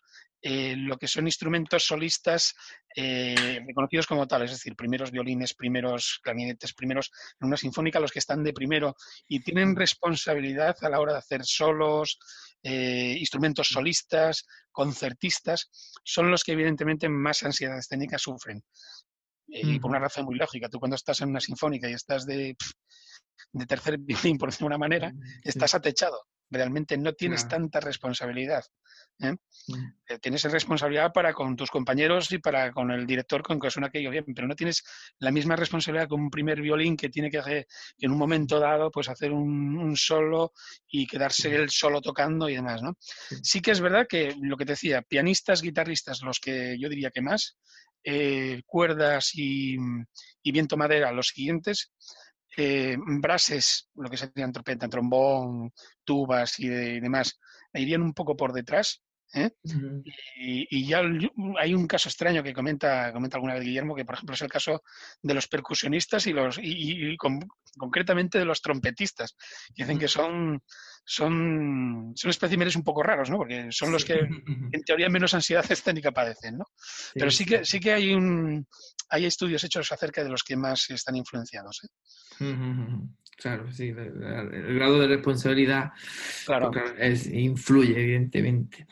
eh, 0.47 0.75
lo 0.77 0.99
que 0.99 1.09
son 1.09 1.27
instrumentos 1.27 1.87
solistas 1.87 2.55
eh, 2.95 3.63
reconocidos 3.67 4.07
como 4.07 4.27
tales, 4.27 4.51
es 4.51 4.59
decir, 4.59 4.77
primeros 4.77 5.11
violines, 5.11 5.55
primeros 5.55 6.21
clarinetes, 6.23 6.75
primeros 6.75 7.11
en 7.41 7.47
una 7.47 7.57
sinfónica, 7.57 7.99
los 7.99 8.13
que 8.13 8.19
están 8.19 8.45
de 8.45 8.53
primero 8.53 8.95
y 9.27 9.41
tienen 9.41 9.75
responsabilidad 9.75 10.77
a 10.83 10.91
la 10.91 11.01
hora 11.01 11.13
de 11.13 11.21
hacer 11.21 11.47
solos, 11.47 12.19
eh, 12.63 13.17
instrumentos 13.19 13.69
solistas, 13.69 14.45
concertistas, 14.71 15.71
son 16.05 16.31
los 16.31 16.45
que 16.45 16.53
evidentemente 16.53 17.09
más 17.09 17.43
ansiedad 17.43 17.79
escénica 17.79 18.19
sufren. 18.19 18.63
Y 19.47 19.79
por 19.79 19.91
una 19.91 20.01
razón 20.01 20.25
muy 20.25 20.37
lógica, 20.37 20.69
tú 20.69 20.79
cuando 20.79 20.97
estás 20.97 21.21
en 21.21 21.29
una 21.29 21.41
sinfónica 21.41 21.89
y 21.89 21.93
estás 21.93 22.27
de, 22.27 22.57
de 23.53 23.67
tercer 23.67 23.99
violín, 23.99 24.39
por 24.39 24.51
decir 24.51 24.67
una 24.67 24.79
manera, 24.79 25.13
estás 25.43 25.75
atechado. 25.75 26.27
Realmente 26.51 26.97
no 26.99 27.15
tienes 27.15 27.49
tanta 27.49 27.81
responsabilidad. 27.81 28.65
¿eh? 29.21 29.35
Eh, 30.09 30.19
tienes 30.19 30.45
responsabilidad 30.45 31.13
para 31.13 31.33
con 31.33 31.57
tus 31.57 31.71
compañeros 31.71 32.31
y 32.33 32.39
para 32.39 32.71
con 32.71 32.91
el 32.91 33.07
director 33.07 33.43
con 33.43 33.59
que 33.59 33.71
suena 33.71 33.89
aquello 33.89 34.11
bien, 34.11 34.25
pero 34.35 34.47
no 34.47 34.55
tienes 34.55 34.85
la 35.19 35.31
misma 35.31 35.57
responsabilidad 35.57 36.09
con 36.09 36.21
un 36.21 36.31
primer 36.31 36.61
violín 36.61 36.97
que 36.97 37.09
tiene 37.09 37.31
que, 37.31 37.39
hacer, 37.39 37.67
que 37.97 38.07
en 38.07 38.13
un 38.13 38.19
momento 38.19 38.61
dado 38.61 38.91
pues 38.91 39.09
hacer 39.09 39.33
un, 39.33 39.97
solo 39.97 40.53
y 40.87 41.07
quedarse 41.07 41.55
el 41.55 41.71
solo 41.71 42.01
tocando 42.01 42.49
y 42.49 42.55
demás. 42.57 42.83
¿no? 42.83 42.97
Sí 43.43 43.61
que 43.61 43.71
es 43.71 43.81
verdad 43.81 44.07
que 44.09 44.35
lo 44.41 44.57
que 44.57 44.67
te 44.67 44.73
decía, 44.73 45.03
pianistas, 45.03 45.63
guitarristas, 45.63 46.21
los 46.23 46.39
que 46.41 46.77
yo 46.79 46.89
diría 46.89 47.11
que 47.11 47.23
más, 47.23 47.57
eh, 48.07 48.63
cuerdas 48.67 49.31
y, 49.33 49.79
viento 50.45 50.77
madera, 50.77 51.11
los 51.11 51.29
siguientes, 51.29 51.91
eh, 52.57 52.97
brases, 52.99 53.89
lo 53.95 54.09
que 54.09 54.17
serían 54.17 54.53
trompeta, 54.53 54.89
trombón, 54.89 55.73
tubas 56.05 56.59
y, 56.59 56.69
demás, 56.69 57.39
irían 57.73 58.03
un 58.03 58.15
poco 58.15 58.37
por 58.37 58.53
detrás. 58.53 59.03
¿Eh? 59.35 59.51
y, 60.37 60.87
ya 60.87 61.03
hay 61.59 61.75
un 61.75 61.87
caso 61.87 62.09
extraño 62.09 62.43
que 62.43 62.55
comenta, 62.55 63.13
comenta 63.13 63.37
alguna 63.37 63.55
vez 63.55 63.65
Guillermo, 63.65 63.95
que 63.95 64.05
por 64.05 64.15
ejemplo 64.15 64.35
es 64.35 64.43
el 64.43 64.49
caso 64.49 64.83
de 65.23 65.35
los 65.35 65.49
percusionistas 65.49 66.27
y 66.27 66.33
los 66.33 66.59
y, 66.63 67.17
concretamente 67.77 68.39
de 68.39 68.45
los 68.45 68.63
trompetistas. 68.63 69.37
Dicen 69.75 69.99
que 69.99 70.09
son, 70.09 70.63
son, 71.05 72.13
son 72.15 72.31
especímenes 72.31 72.77
un 72.77 72.85
poco 72.85 73.03
raros, 73.03 73.31
¿no? 73.31 73.37
Porque 73.39 73.69
son 73.71 73.93
los 73.93 74.05
que 74.05 74.15
en 74.73 74.83
teoría 74.85 75.09
menos 75.09 75.35
ansiedad 75.35 75.65
escénica 75.71 76.13
padecen, 76.13 76.59
¿no? 76.59 76.65
Pero 77.15 77.31
sí 77.31 77.45
que, 77.45 77.65
sí 77.65 77.81
que 77.81 77.93
hay 77.93 78.13
un 78.13 78.67
hay 79.11 79.27
estudios 79.27 79.63
hechos 79.63 79.93
acerca 79.93 80.25
de 80.25 80.31
los 80.31 80.43
que 80.43 80.57
más 80.57 80.91
están 80.91 81.17
influenciados. 81.17 81.83
¿eh? 81.85 82.45
Claro, 83.37 83.71
sí, 83.73 83.89
el, 83.89 84.75
grado 84.75 85.01
de 85.01 85.09
responsabilidad 85.09 85.93
claro. 86.47 86.71
es, 86.99 87.27
influye, 87.27 88.01
evidentemente. 88.01 88.87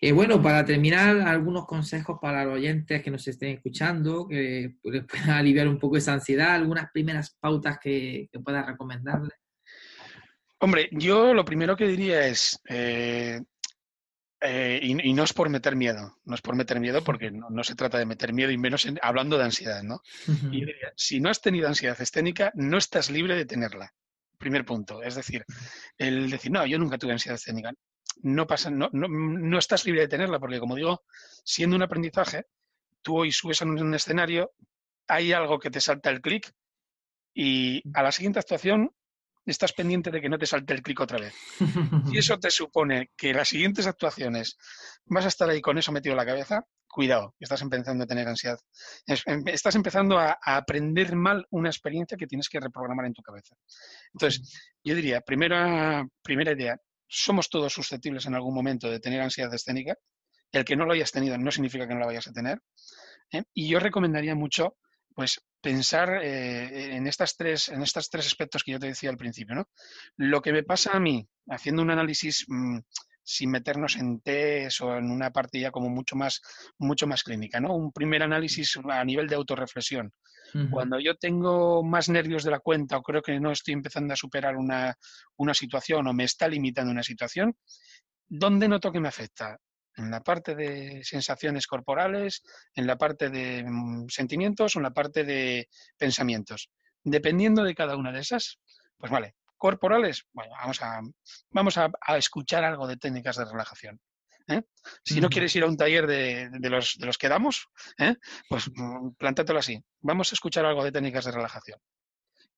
Eh, 0.00 0.12
bueno, 0.12 0.42
para 0.42 0.64
terminar, 0.64 1.20
algunos 1.20 1.66
consejos 1.66 2.18
para 2.20 2.44
los 2.44 2.54
oyentes 2.54 3.02
que 3.02 3.10
nos 3.10 3.26
estén 3.26 3.56
escuchando, 3.56 4.28
que 4.28 4.74
les 4.84 5.04
puedan 5.04 5.30
aliviar 5.30 5.66
un 5.66 5.78
poco 5.78 5.96
esa 5.96 6.12
ansiedad, 6.12 6.54
algunas 6.54 6.90
primeras 6.90 7.36
pautas 7.40 7.78
que, 7.78 8.28
que 8.30 8.40
puedas 8.40 8.66
recomendarles. 8.66 9.32
Hombre, 10.62 10.88
yo 10.92 11.32
lo 11.32 11.44
primero 11.44 11.74
que 11.74 11.86
diría 11.86 12.26
es, 12.26 12.60
eh, 12.68 13.40
eh, 14.42 14.80
y, 14.82 15.12
no 15.12 15.24
es 15.24 15.32
por 15.34 15.50
meter 15.50 15.76
miedo, 15.76 16.18
no 16.24 16.34
es 16.34 16.40
por 16.40 16.56
meter 16.56 16.80
miedo 16.80 17.04
porque 17.04 17.30
no, 17.30 17.62
se 17.62 17.74
trata 17.74 17.98
de 17.98 18.06
meter 18.06 18.32
miedo 18.32 18.50
y 18.50 18.56
menos 18.56 18.86
hablando 19.02 19.36
de 19.36 19.44
ansiedad, 19.44 19.82
¿no? 19.82 20.02
y 20.50 20.64
diría, 20.64 20.92
si 20.96 21.20
no 21.20 21.28
has 21.28 21.42
tenido 21.42 21.68
ansiedad 21.68 22.00
escénica, 22.00 22.50
no 22.54 22.78
estás 22.78 23.10
libre 23.10 23.36
de 23.36 23.44
tenerla. 23.44 23.92
Primer 24.38 24.64
punto. 24.64 25.02
Es 25.02 25.14
decir, 25.14 25.44
el 25.98 26.30
decir, 26.30 26.50
no, 26.50 26.64
yo 26.64 26.78
nunca 26.78 26.96
tuve 26.96 27.12
ansiedad 27.12 27.34
escénica. 27.34 27.72
No, 28.22 28.46
pasa, 28.46 28.70
no, 28.70 28.88
no, 28.92 29.58
estás 29.58 29.84
libre 29.84 30.00
de 30.00 30.08
tenerla 30.08 30.38
porque, 30.38 30.58
como 30.58 30.76
digo, 30.76 31.02
siendo 31.44 31.76
un 31.76 31.82
aprendizaje, 31.82 32.46
tú 33.02 33.18
hoy 33.18 33.32
subes 33.32 33.60
a 33.60 33.66
un 33.66 33.94
escenario, 33.94 34.52
hay 35.06 35.32
algo 35.32 35.58
que 35.58 35.70
te 35.70 35.80
salta 35.82 36.08
el 36.08 36.22
clic 36.22 36.50
y 37.34 37.82
a 37.92 38.02
la 38.02 38.12
siguiente 38.12 38.38
actuación 38.38 38.90
estás 39.50 39.72
pendiente 39.72 40.10
de 40.10 40.20
que 40.20 40.28
no 40.28 40.38
te 40.38 40.46
salte 40.46 40.74
el 40.74 40.82
clic 40.82 41.00
otra 41.00 41.18
vez. 41.18 41.34
Y 42.12 42.18
eso 42.18 42.38
te 42.40 42.50
supone 42.50 43.10
que 43.16 43.32
las 43.32 43.48
siguientes 43.48 43.86
actuaciones 43.86 44.56
vas 45.06 45.24
a 45.24 45.28
estar 45.28 45.48
ahí 45.48 45.60
con 45.60 45.78
eso 45.78 45.92
metido 45.92 46.12
en 46.12 46.18
la 46.18 46.26
cabeza, 46.26 46.64
cuidado, 46.90 47.34
estás 47.38 47.62
empezando 47.62 48.04
a 48.04 48.06
tener 48.06 48.26
ansiedad. 48.28 48.58
Em, 49.06 49.42
estás 49.46 49.74
empezando 49.76 50.18
a, 50.18 50.38
aprender 50.42 51.14
mal 51.14 51.46
una 51.50 51.68
experiencia 51.68 52.16
que 52.16 52.26
tienes 52.26 52.48
que 52.48 52.60
reprogramar 52.60 53.06
en 53.06 53.14
tu 53.14 53.22
cabeza. 53.22 53.54
Entonces, 54.12 54.74
yo 54.82 54.94
diría, 54.94 55.20
primera, 55.20 56.06
primera 56.22 56.52
idea, 56.52 56.76
somos 57.06 57.48
todos 57.48 57.72
susceptibles 57.72 58.26
en 58.26 58.34
algún 58.34 58.54
momento 58.54 58.90
de 58.90 59.00
tener 59.00 59.20
ansiedad 59.20 59.52
escénica. 59.54 59.94
El 60.52 60.64
que 60.64 60.76
no 60.76 60.84
lo 60.84 60.92
hayas 60.92 61.12
tenido 61.12 61.38
no 61.38 61.50
significa 61.50 61.86
que 61.86 61.94
no 61.94 62.00
la 62.00 62.06
vayas 62.06 62.26
a 62.26 62.32
tener. 62.32 62.60
¿eh? 63.32 63.42
Y 63.54 63.68
yo 63.68 63.78
recomendaría 63.78 64.34
mucho 64.34 64.76
pues 65.14 65.40
pensar 65.60 66.20
eh, 66.22 66.96
en, 66.96 67.06
estas 67.06 67.36
tres, 67.36 67.68
en 67.68 67.82
estos 67.82 68.08
tres 68.08 68.26
aspectos 68.26 68.62
que 68.62 68.72
yo 68.72 68.78
te 68.78 68.86
decía 68.86 69.10
al 69.10 69.16
principio. 69.16 69.54
¿no? 69.54 69.68
Lo 70.16 70.40
que 70.40 70.52
me 70.52 70.62
pasa 70.62 70.92
a 70.92 71.00
mí, 71.00 71.26
haciendo 71.48 71.82
un 71.82 71.90
análisis 71.90 72.44
mm, 72.48 72.78
sin 73.22 73.50
meternos 73.50 73.96
en 73.96 74.20
test 74.20 74.80
o 74.80 74.96
en 74.96 75.10
una 75.10 75.30
parte 75.30 75.60
ya 75.60 75.70
como 75.70 75.88
mucho 75.88 76.16
más, 76.16 76.40
mucho 76.78 77.06
más 77.06 77.22
clínica, 77.22 77.60
¿no? 77.60 77.74
Un 77.74 77.92
primer 77.92 78.22
análisis 78.22 78.78
a 78.88 79.04
nivel 79.04 79.28
de 79.28 79.36
autorreflexión. 79.36 80.12
Cuando 80.72 80.98
yo 80.98 81.14
tengo 81.14 81.84
más 81.84 82.08
nervios 82.08 82.42
de 82.42 82.50
la 82.50 82.58
cuenta 82.58 82.96
o 82.96 83.02
creo 83.02 83.22
que 83.22 83.38
no 83.38 83.52
estoy 83.52 83.72
empezando 83.72 84.14
a 84.14 84.16
superar 84.16 84.56
una, 84.56 84.96
una 85.36 85.54
situación 85.54 86.08
o 86.08 86.12
me 86.12 86.24
está 86.24 86.48
limitando 86.48 86.90
una 86.90 87.04
situación, 87.04 87.54
¿dónde 88.28 88.66
noto 88.66 88.90
que 88.90 88.98
me 88.98 89.06
afecta? 89.06 89.60
En 90.00 90.10
la 90.10 90.20
parte 90.20 90.54
de 90.54 91.02
sensaciones 91.04 91.66
corporales, 91.66 92.42
en 92.74 92.86
la 92.86 92.96
parte 92.96 93.30
de 93.30 93.64
mm, 93.64 94.08
sentimientos 94.08 94.74
o 94.74 94.78
en 94.78 94.84
la 94.84 94.92
parte 94.92 95.24
de 95.24 95.68
pensamientos. 95.96 96.70
Dependiendo 97.02 97.62
de 97.62 97.74
cada 97.74 97.96
una 97.96 98.12
de 98.12 98.20
esas, 98.20 98.58
pues 98.96 99.10
vale, 99.12 99.36
corporales, 99.56 100.24
bueno, 100.32 100.52
vamos 100.58 100.82
a, 100.82 101.00
vamos 101.50 101.78
a, 101.78 101.90
escuchar 102.16 102.64
algo 102.64 102.86
de 102.86 102.96
técnicas 102.96 103.36
de 103.36 103.44
relajación. 103.44 104.00
¿eh? 104.48 104.62
Si 105.04 105.20
no 105.20 105.28
quieres 105.28 105.54
ir 105.54 105.62
a 105.62 105.66
un 105.66 105.76
taller 105.76 106.06
de, 106.06 106.50
los, 106.70 106.96
de 106.98 107.06
los 107.06 107.18
que 107.18 107.28
damos, 107.28 107.68
¿eh? 107.98 108.16
pues 108.48 108.70
mm, 108.74 109.10
plántatelo 109.18 109.58
así. 109.58 109.82
Vamos 110.00 110.32
a 110.32 110.34
escuchar 110.34 110.64
algo 110.64 110.82
de 110.82 110.92
técnicas 110.92 111.24
de 111.24 111.32
relajación 111.32 111.78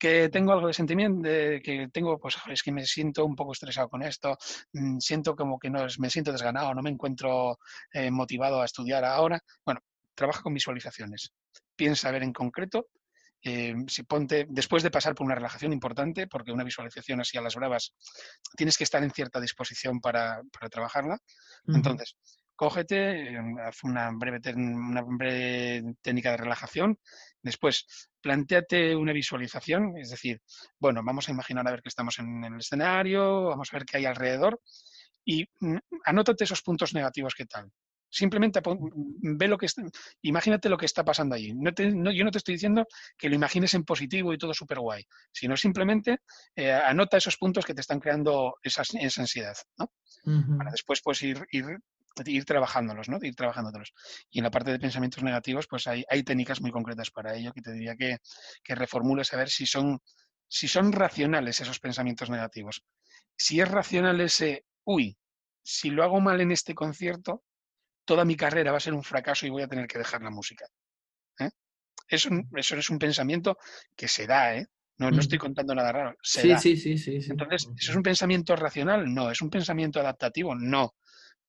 que 0.02 0.28
tengo 0.30 0.50
algo 0.50 0.66
de 0.66 0.74
sentimiento, 0.74 1.28
de 1.28 1.62
que 1.62 1.86
tengo, 1.92 2.18
pues 2.18 2.36
es 2.48 2.64
que 2.64 2.72
me 2.72 2.84
siento 2.84 3.24
un 3.24 3.36
poco 3.36 3.52
estresado 3.52 3.88
con 3.88 4.02
esto, 4.02 4.36
mm, 4.72 4.98
siento 4.98 5.36
como 5.36 5.60
que 5.60 5.70
no 5.70 5.86
me 5.98 6.10
siento 6.10 6.32
desganado, 6.32 6.74
no 6.74 6.82
me 6.82 6.90
encuentro 6.90 7.60
eh, 7.92 8.10
motivado 8.10 8.60
a 8.60 8.64
estudiar 8.64 9.04
ahora. 9.04 9.38
Bueno, 9.64 9.80
trabaja 10.16 10.42
con 10.42 10.54
visualizaciones. 10.54 11.32
Piensa 11.76 12.10
ver 12.10 12.24
en 12.24 12.32
concreto. 12.32 12.88
Eh, 13.44 13.76
si 13.86 14.02
ponte, 14.02 14.46
después 14.48 14.82
de 14.82 14.90
pasar 14.90 15.14
por 15.14 15.24
una 15.24 15.36
relajación 15.36 15.72
importante, 15.72 16.26
porque 16.26 16.50
una 16.50 16.64
visualización 16.64 17.20
así 17.20 17.38
a 17.38 17.40
las 17.40 17.54
bravas, 17.54 17.94
tienes 18.56 18.76
que 18.76 18.82
estar 18.82 19.04
en 19.04 19.12
cierta 19.12 19.40
disposición 19.40 20.00
para, 20.00 20.42
trabajarla. 20.68 21.16
Entonces, 21.68 22.16
cógete, 22.56 23.34
em, 23.36 23.56
haz 23.58 23.84
una 23.84 24.10
breve, 24.12 24.40
una 24.56 25.02
breve 25.02 25.94
técnica 26.02 26.32
de 26.32 26.38
relajación. 26.38 26.98
Después, 27.42 27.87
planteate 28.20 28.94
una 28.94 29.12
visualización, 29.12 29.96
es 29.98 30.11
decir, 30.11 30.40
bueno, 30.78 31.02
vamos 31.05 31.28
a 31.28 31.33
imaginar 31.33 31.66
a 31.66 31.72
ver 31.72 31.83
que 31.83 31.88
estamos 31.88 32.18
en, 32.18 32.44
el 32.44 32.59
escenario, 32.59 33.46
vamos 33.46 33.68
a 33.72 33.76
ver 33.76 33.85
qué 33.85 33.96
hay 33.96 34.07
alrededor 34.07 34.61
y 35.24 35.44
mm, 35.61 35.76
anótate 36.05 36.44
esos 36.44 36.62
puntos 36.62 36.94
negativos 36.94 37.35
que 37.35 37.46
tal. 37.46 37.70
Simplemente 38.09 38.61
mm, 38.61 39.37
ve 39.38 39.48
lo 39.48 39.59
que 39.59 39.66
está, 39.66 39.83
imagínate 40.20 40.68
lo 40.68 40.76
que 40.76 40.87
está 40.87 41.05
pasando 41.05 41.35
allí. 41.35 41.52
No 41.55 41.72
yo 42.12 42.24
no 42.24 42.31
te 42.31 42.38
estoy 42.38 42.55
diciendo 42.55 42.87
que 43.18 43.28
lo 43.28 43.35
imagines 43.35 43.74
en 43.74 43.85
positivo 43.85 44.33
y 44.33 44.38
todo 44.38 44.55
súper 44.55 44.78
guay, 44.78 45.05
sino 45.33 45.57
simplemente 45.57 46.18
eh, 46.55 46.70
anota 46.72 47.16
esos 47.16 47.37
puntos 47.38 47.64
que 47.64 47.74
te 47.74 47.81
están 47.81 47.98
creando 47.98 48.57
esa, 48.62 48.83
ansiedad, 49.18 49.57
¿no? 49.78 49.92
Para 50.59 50.70
después 50.70 51.00
pues 51.02 51.22
ir, 51.22 51.44
ir 51.50 51.64
ir 52.27 52.44
trabajándolos, 52.44 53.09
¿no? 53.09 53.18
De 53.18 53.29
ir 53.29 53.35
trabajándolos. 53.35 53.92
Y 54.31 54.38
en 54.38 54.44
la 54.44 54.51
parte 54.51 54.70
de 54.70 54.79
pensamientos 54.79 55.22
negativos, 55.22 55.66
pues 55.66 55.87
hay, 55.87 56.05
hay 56.09 56.22
técnicas 56.22 56.61
muy 56.61 56.70
concretas 56.70 57.11
para 57.11 57.35
ello 57.35 57.53
que 57.53 57.62
te 57.62 57.72
diría 57.72 57.96
que, 57.96 58.18
que 58.62 58.75
reformules 58.75 59.33
a 59.33 59.37
ver 59.37 59.48
si 59.48 59.66
son, 59.66 60.01
si 60.48 60.68
son 60.68 60.92
racionales 60.92 61.61
esos 61.61 61.81
pensamientos 61.81 62.31
negativos. 62.31 62.83
Si 63.37 63.61
es 63.61 63.70
racional 63.70 64.20
ese, 64.20 64.64
uy, 64.85 65.16
si 65.62 65.90
lo 65.90 66.05
hago 66.05 66.20
mal 66.20 66.40
en 66.40 66.53
este 66.53 66.75
concierto, 66.75 67.42
toda 68.05 68.25
mi 68.25 68.37
carrera 68.37 68.72
va 68.72 68.79
a 68.79 68.81
ser 68.81 68.94
un 68.94 69.03
fracaso 69.03 69.46
y 69.46 69.51
voy 69.51 69.62
a 69.62 69.68
tener 69.68 69.87
que 69.87 69.98
dejar 69.98 70.22
la 70.22 70.31
música. 70.31 70.66
¿eh? 71.38 71.51
Eso, 72.09 72.29
eso 72.57 72.77
es 72.77 72.90
un 72.90 72.98
pensamiento 72.98 73.57
que 73.96 74.09
se 74.09 74.27
da, 74.27 74.57
¿eh? 74.57 74.66
No, 74.98 75.11
no 75.11 75.20
estoy 75.20 75.38
contando 75.38 75.75
nada 75.75 75.90
raro. 75.90 76.16
sí, 76.22 76.55
sí, 76.59 76.77
sí, 76.77 76.96
sí, 76.96 77.18
Entonces, 77.29 77.66
¿eso 77.77 77.90
es 77.90 77.96
un 77.96 78.05
pensamiento 78.05 78.55
racional? 78.55 79.12
No. 79.12 79.31
¿Es 79.33 79.40
un 79.40 79.51
pensamiento 79.51 79.98
adaptativo? 79.98 80.55
No 80.55 80.94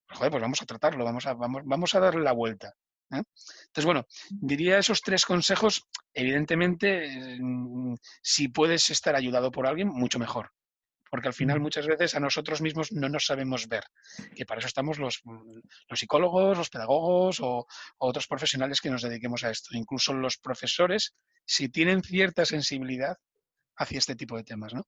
joder, 0.09 0.31
pues 0.31 0.41
vamos 0.41 0.61
a 0.61 0.65
tratarlo, 0.65 1.03
vamos 1.03 1.25
a, 1.25 1.33
vamos, 1.33 1.61
vamos 1.65 1.95
a 1.95 1.99
darle 1.99 2.23
la 2.23 2.31
vuelta. 2.33 2.73
¿eh? 3.11 3.23
Entonces, 3.67 3.85
bueno, 3.85 4.05
diría 4.29 4.77
esos 4.77 5.01
tres 5.01 5.25
consejos, 5.25 5.87
evidentemente, 6.13 7.37
mm, 7.39 7.95
si 8.21 8.47
puedes 8.49 8.89
estar 8.89 9.15
ayudado 9.15 9.51
por 9.51 9.67
alguien, 9.67 9.87
mucho 9.89 10.19
mejor. 10.19 10.51
porque 11.09 11.27
al 11.27 11.35
final 11.35 11.59
muchas 11.59 11.85
veces 11.85 12.15
a 12.15 12.19
nosotros 12.19 12.59
mismos 12.59 12.91
no 12.91 13.07
nos 13.07 13.27
sabemos 13.27 13.67
ver, 13.67 13.83
que 14.35 14.47
para 14.47 14.57
eso 14.57 14.67
estamos 14.67 14.97
los, 14.97 15.21
los 15.87 15.99
psicólogos, 15.99 16.57
los 16.57 16.71
pedagogos 16.71 17.39
o, 17.39 17.67
otros 17.99 18.25
profesionales 18.25 18.81
que 18.81 18.89
nos 18.89 19.03
dediquemos 19.03 19.43
a 19.43 19.51
esto. 19.51 19.77
Incluso 19.77 20.15
los 20.15 20.39
profesores, 20.39 21.13
si 21.45 21.69
tienen 21.69 22.01
cierta 22.01 22.45
sensibilidad 22.45 23.15
hacia 23.75 23.99
este 23.99 24.15
tipo 24.15 24.37
de 24.37 24.43
temas, 24.43 24.73
¿no? 24.73 24.87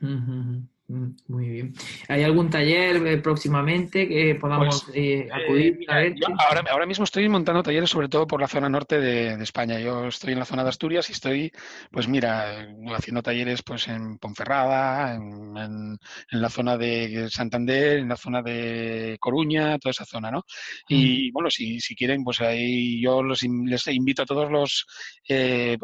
Mm, 0.00 0.68
muy 0.88 1.48
bien. 1.48 1.74
¿Hay 2.08 2.22
algún 2.22 2.50
taller 2.50 3.06
eh, 3.06 3.18
próximamente 3.18 4.06
que 4.06 4.34
podamos 4.34 4.84
pues, 4.84 4.96
eh, 4.96 5.28
acudir? 5.32 5.78
Eh, 5.88 6.14
ahora, 6.38 6.64
ahora, 6.70 6.86
mismo 6.86 7.04
estoy 7.04 7.28
montando 7.28 7.62
talleres 7.62 7.88
sobre 7.88 8.08
todo 8.08 8.26
por 8.26 8.40
la 8.40 8.48
zona 8.48 8.68
norte 8.68 9.00
de, 9.00 9.42
España. 9.42 9.80
Yo 9.80 10.06
estoy 10.06 10.32
en 10.32 10.40
la 10.40 10.44
zona 10.44 10.62
de 10.62 10.68
Asturias 10.68 11.08
y 11.08 11.12
estoy, 11.12 11.52
pues 11.90 12.08
mira, 12.08 12.68
haciendo 12.94 13.22
talleres 13.22 13.62
pues 13.62 13.88
en 13.88 14.18
Ponferrada, 14.18 15.14
en, 15.14 15.98
la 16.30 16.48
zona 16.50 16.76
de 16.76 17.28
Santander, 17.30 17.98
en 17.98 18.08
la 18.08 18.16
zona 18.16 18.42
de 18.42 19.16
Coruña, 19.18 19.78
toda 19.78 19.92
esa 19.92 20.04
zona, 20.04 20.30
¿no? 20.30 20.44
Y 20.88 21.30
bueno, 21.30 21.48
si, 21.50 21.80
si 21.80 21.94
quieren, 21.94 22.22
pues 22.22 22.40
ahí 22.40 23.00
yo 23.00 23.22
los, 23.22 23.42
les 23.42 23.86
invito 23.88 24.22
a 24.22 24.26
todos 24.26 24.50
los 24.50 24.86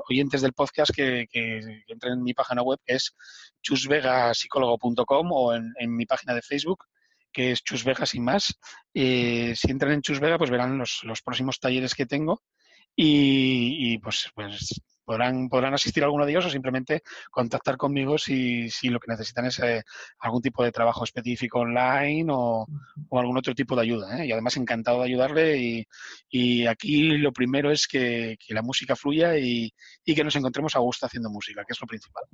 oyentes 0.08 0.42
del 0.42 0.52
podcast 0.52 0.92
que, 0.94 1.26
que, 1.30 1.60
entren 1.88 2.14
en 2.14 2.22
mi 2.22 2.34
página 2.34 2.62
web, 2.62 2.78
que 2.84 2.94
es 2.94 3.14
o 5.06 5.54
en, 5.54 5.96
mi 5.96 6.06
página 6.06 6.34
de 6.34 6.42
Facebook, 6.42 6.84
que 7.32 7.52
es 7.52 7.62
Chus 7.62 7.84
Vega 7.84 8.06
sin 8.06 8.24
más. 8.24 8.58
Eh, 8.94 9.54
si 9.54 9.70
entran 9.70 9.92
en 9.92 10.02
Chus 10.02 10.20
Vega, 10.20 10.38
pues 10.38 10.50
verán 10.50 10.78
los, 10.78 11.00
los 11.04 11.22
próximos 11.22 11.60
talleres 11.60 11.94
que 11.94 12.06
tengo 12.06 12.42
y, 13.00 13.98
pues, 13.98 14.28
pues 14.34 14.80
podrán, 15.08 15.48
podrán 15.48 15.72
asistir 15.72 16.02
a 16.02 16.06
alguno 16.06 16.26
de 16.26 16.32
ellos 16.32 16.44
o 16.44 16.50
simplemente 16.50 17.02
contactar 17.30 17.78
conmigo 17.78 18.18
si, 18.18 18.68
si 18.68 18.90
lo 18.90 19.00
que 19.00 19.10
necesitan 19.10 19.46
es 19.46 19.58
eh, 19.60 19.82
algún 20.18 20.42
tipo 20.42 20.62
de 20.62 20.70
trabajo 20.70 21.02
específico 21.02 21.60
online 21.60 22.26
o, 22.30 22.66
algún 23.12 23.38
otro 23.38 23.54
tipo 23.54 23.74
de 23.74 23.82
ayuda. 23.82 24.18
¿eh? 24.18 24.26
Y 24.26 24.32
además 24.32 24.58
encantado 24.58 24.98
de 24.98 25.06
ayudarle 25.06 25.86
y, 26.30 26.66
aquí 26.66 27.16
lo 27.16 27.32
primero 27.32 27.70
es 27.70 27.88
que, 27.88 28.36
la 28.50 28.60
música 28.60 28.94
fluya 28.96 29.38
y, 29.38 29.72
que 30.04 30.24
nos 30.24 30.36
encontremos 30.36 30.76
a 30.76 30.80
gusto 30.80 31.06
haciendo 31.06 31.30
música, 31.30 31.64
que 31.66 31.72
es 31.72 31.80
lo 31.80 31.86
principal. 31.86 32.24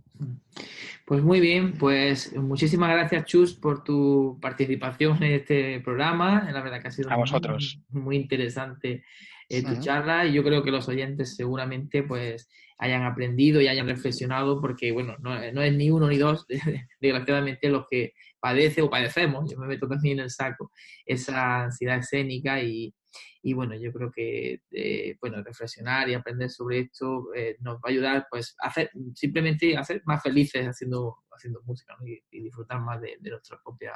Pues 1.07 1.23
muy 1.23 1.39
bien, 1.39 1.75
pues 1.75 2.35
muchísimas 2.35 2.91
gracias 2.91 3.25
Chus 3.27 3.55
por 3.55 3.85
tu 3.85 4.39
participación 4.43 5.23
en 5.23 5.33
este 5.33 5.81
programa. 5.81 6.51
La 6.51 6.61
verdad 6.61 6.83
que 6.83 6.89
ha 6.89 6.91
sido 6.91 7.13
a 7.13 7.17
vosotros. 7.17 7.79
muy 7.91 8.17
interesante 8.17 9.05
eh, 9.49 9.63
tu 9.63 9.79
charla 9.81 10.27
y 10.27 10.33
yo 10.33 10.43
creo 10.43 10.63
que 10.63 10.71
los 10.71 10.89
oyentes 10.89 11.37
seguramente 11.37 12.03
pues 12.03 12.49
hayan 12.79 13.05
aprendido 13.05 13.61
y 13.61 13.69
hayan 13.69 13.87
reflexionado 13.87 14.61
porque, 14.61 14.93
bueno, 14.93 15.17
no, 15.21 15.53
no 15.53 15.63
es 15.63 15.73
ni 15.75 15.91
uno 15.91 16.09
ni 16.09 16.19
dos, 16.19 16.47
desgraciadamente, 17.01 17.69
los 17.69 17.87
que 17.89 18.15
padece 18.41 18.83
o 18.83 18.91
padecemos, 18.91 19.51
yo 19.51 19.59
me 19.59 19.67
meto 19.67 19.89
también 19.89 20.19
en 20.19 20.25
el 20.25 20.31
saco, 20.31 20.71
esa 21.07 21.65
ansiedad 21.65 21.99
escénica 21.99 22.61
y, 22.63 22.95
y 23.43 23.53
bueno, 23.53 23.75
yo 23.77 23.93
creo 23.93 24.11
que, 24.11 24.61
eh, 24.71 25.17
bueno, 25.21 25.43
reflexionar 25.43 26.09
y 26.09 26.15
aprender 26.15 26.51
sobre 26.51 26.81
esto 26.81 27.33
eh, 27.35 27.57
nos 27.61 27.77
va 27.77 27.83
a 27.85 27.91
ayudar, 27.91 28.27
pues, 28.31 28.57
a 28.61 28.69
hacer, 28.69 28.91
simplemente 29.15 29.77
a 29.77 29.85
ser 29.85 30.03
más 30.05 30.23
felices 30.23 30.67
haciendo, 30.67 31.19
haciendo 31.31 31.63
música 31.65 31.97
y, 32.05 32.41
disfrutar 32.43 32.81
más 32.81 33.01
de, 33.01 33.19
nuestra 33.21 33.61
propia 33.63 33.93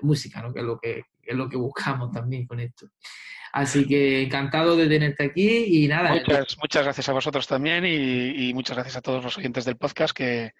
música, 0.00 0.40
¿no? 0.40 0.54
Que 0.54 0.60
es 0.60 0.66
lo 0.66 0.78
que 0.78 1.02
es 1.22 1.36
lo 1.36 1.48
que 1.48 1.56
buscamos 1.56 2.10
también 2.10 2.46
con 2.46 2.60
esto. 2.60 2.88
Así 3.52 3.86
que 3.86 4.22
encantado 4.22 4.76
de 4.76 4.88
tenerte 4.88 5.24
aquí 5.24 5.84
y 5.84 5.86
nada. 5.86 6.14
Muchas, 6.14 6.56
muchas 6.58 6.84
gracias 6.84 7.08
a 7.10 7.12
vosotros 7.12 7.46
también 7.46 7.84
y, 7.84 8.50
muchas 8.54 8.76
gracias 8.76 8.96
a 8.96 9.02
todos 9.02 9.22
los 9.22 9.36
oyentes 9.36 9.66
del 9.66 9.76
podcast 9.76 10.16
que, 10.16 10.54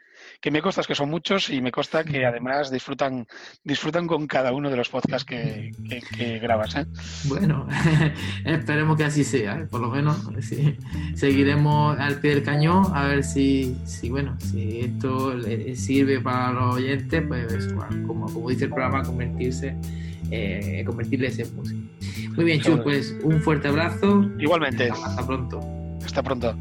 me 0.51 0.61
consta 0.61 0.83
que 0.83 0.95
son 0.95 1.09
muchos 1.09 1.49
y 1.49 1.63
me 1.63 1.73
consta 1.73 2.05
que 2.05 2.27
además 2.27 2.71
disfrutan, 2.71 3.27
disfrutan 3.65 4.07
con 4.07 4.27
cada 4.27 4.53
uno 4.53 4.69
de 4.69 4.77
los 4.77 4.91
podcasts 4.91 5.25
que, 5.25 5.71
grabas. 6.43 6.77
¿eh? 6.77 6.87
Bueno, 7.25 7.67
esperemos 8.45 8.99
que 8.99 9.05
así 9.05 9.25
sea, 9.25 9.61
¿eh? 9.61 9.67
por 9.71 9.81
lo 9.81 9.89
menos 9.89 10.29
seguiremos 11.15 11.99
al 11.99 12.21
pie 12.21 12.35
del 12.35 12.45
cañón 12.45 12.95
a 12.95 13.07
ver 13.07 13.25
si, 13.25 13.75
si 13.87 14.11
bueno, 14.11 14.37
si 14.39 14.81
esto 14.81 15.35
sirve 15.75 16.21
para 16.21 16.53
los 16.53 16.77
oyentes, 16.77 17.23
pues 17.27 17.73
como, 18.07 18.31
como 18.31 18.51
dice 18.51 18.65
el 18.65 18.71
programa, 18.71 19.03
convertirse 19.03 19.75
eh, 20.33 20.85
convertirles 20.87 21.39
en 21.39 21.55
música. 21.55 21.81
Muy 22.35 22.45
bien, 22.45 22.61
Chu, 22.61 22.83
pues 22.83 23.15
un 23.23 23.41
fuerte 23.43 23.69
abrazo. 23.69 24.31
Igualmente. 24.39 24.91
Hasta, 24.91 25.27
pronto. 25.27 25.61
Hasta 26.05 26.23
pronto. 26.23 26.57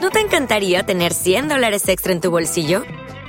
¿No 0.00 0.10
te 0.10 0.20
encantaría 0.20 0.84
tener 0.84 1.12
100 1.12 1.48
dólares 1.48 1.88
extra 1.88 2.12
en 2.12 2.20
tu 2.20 2.30
bolsillo? 2.30 2.84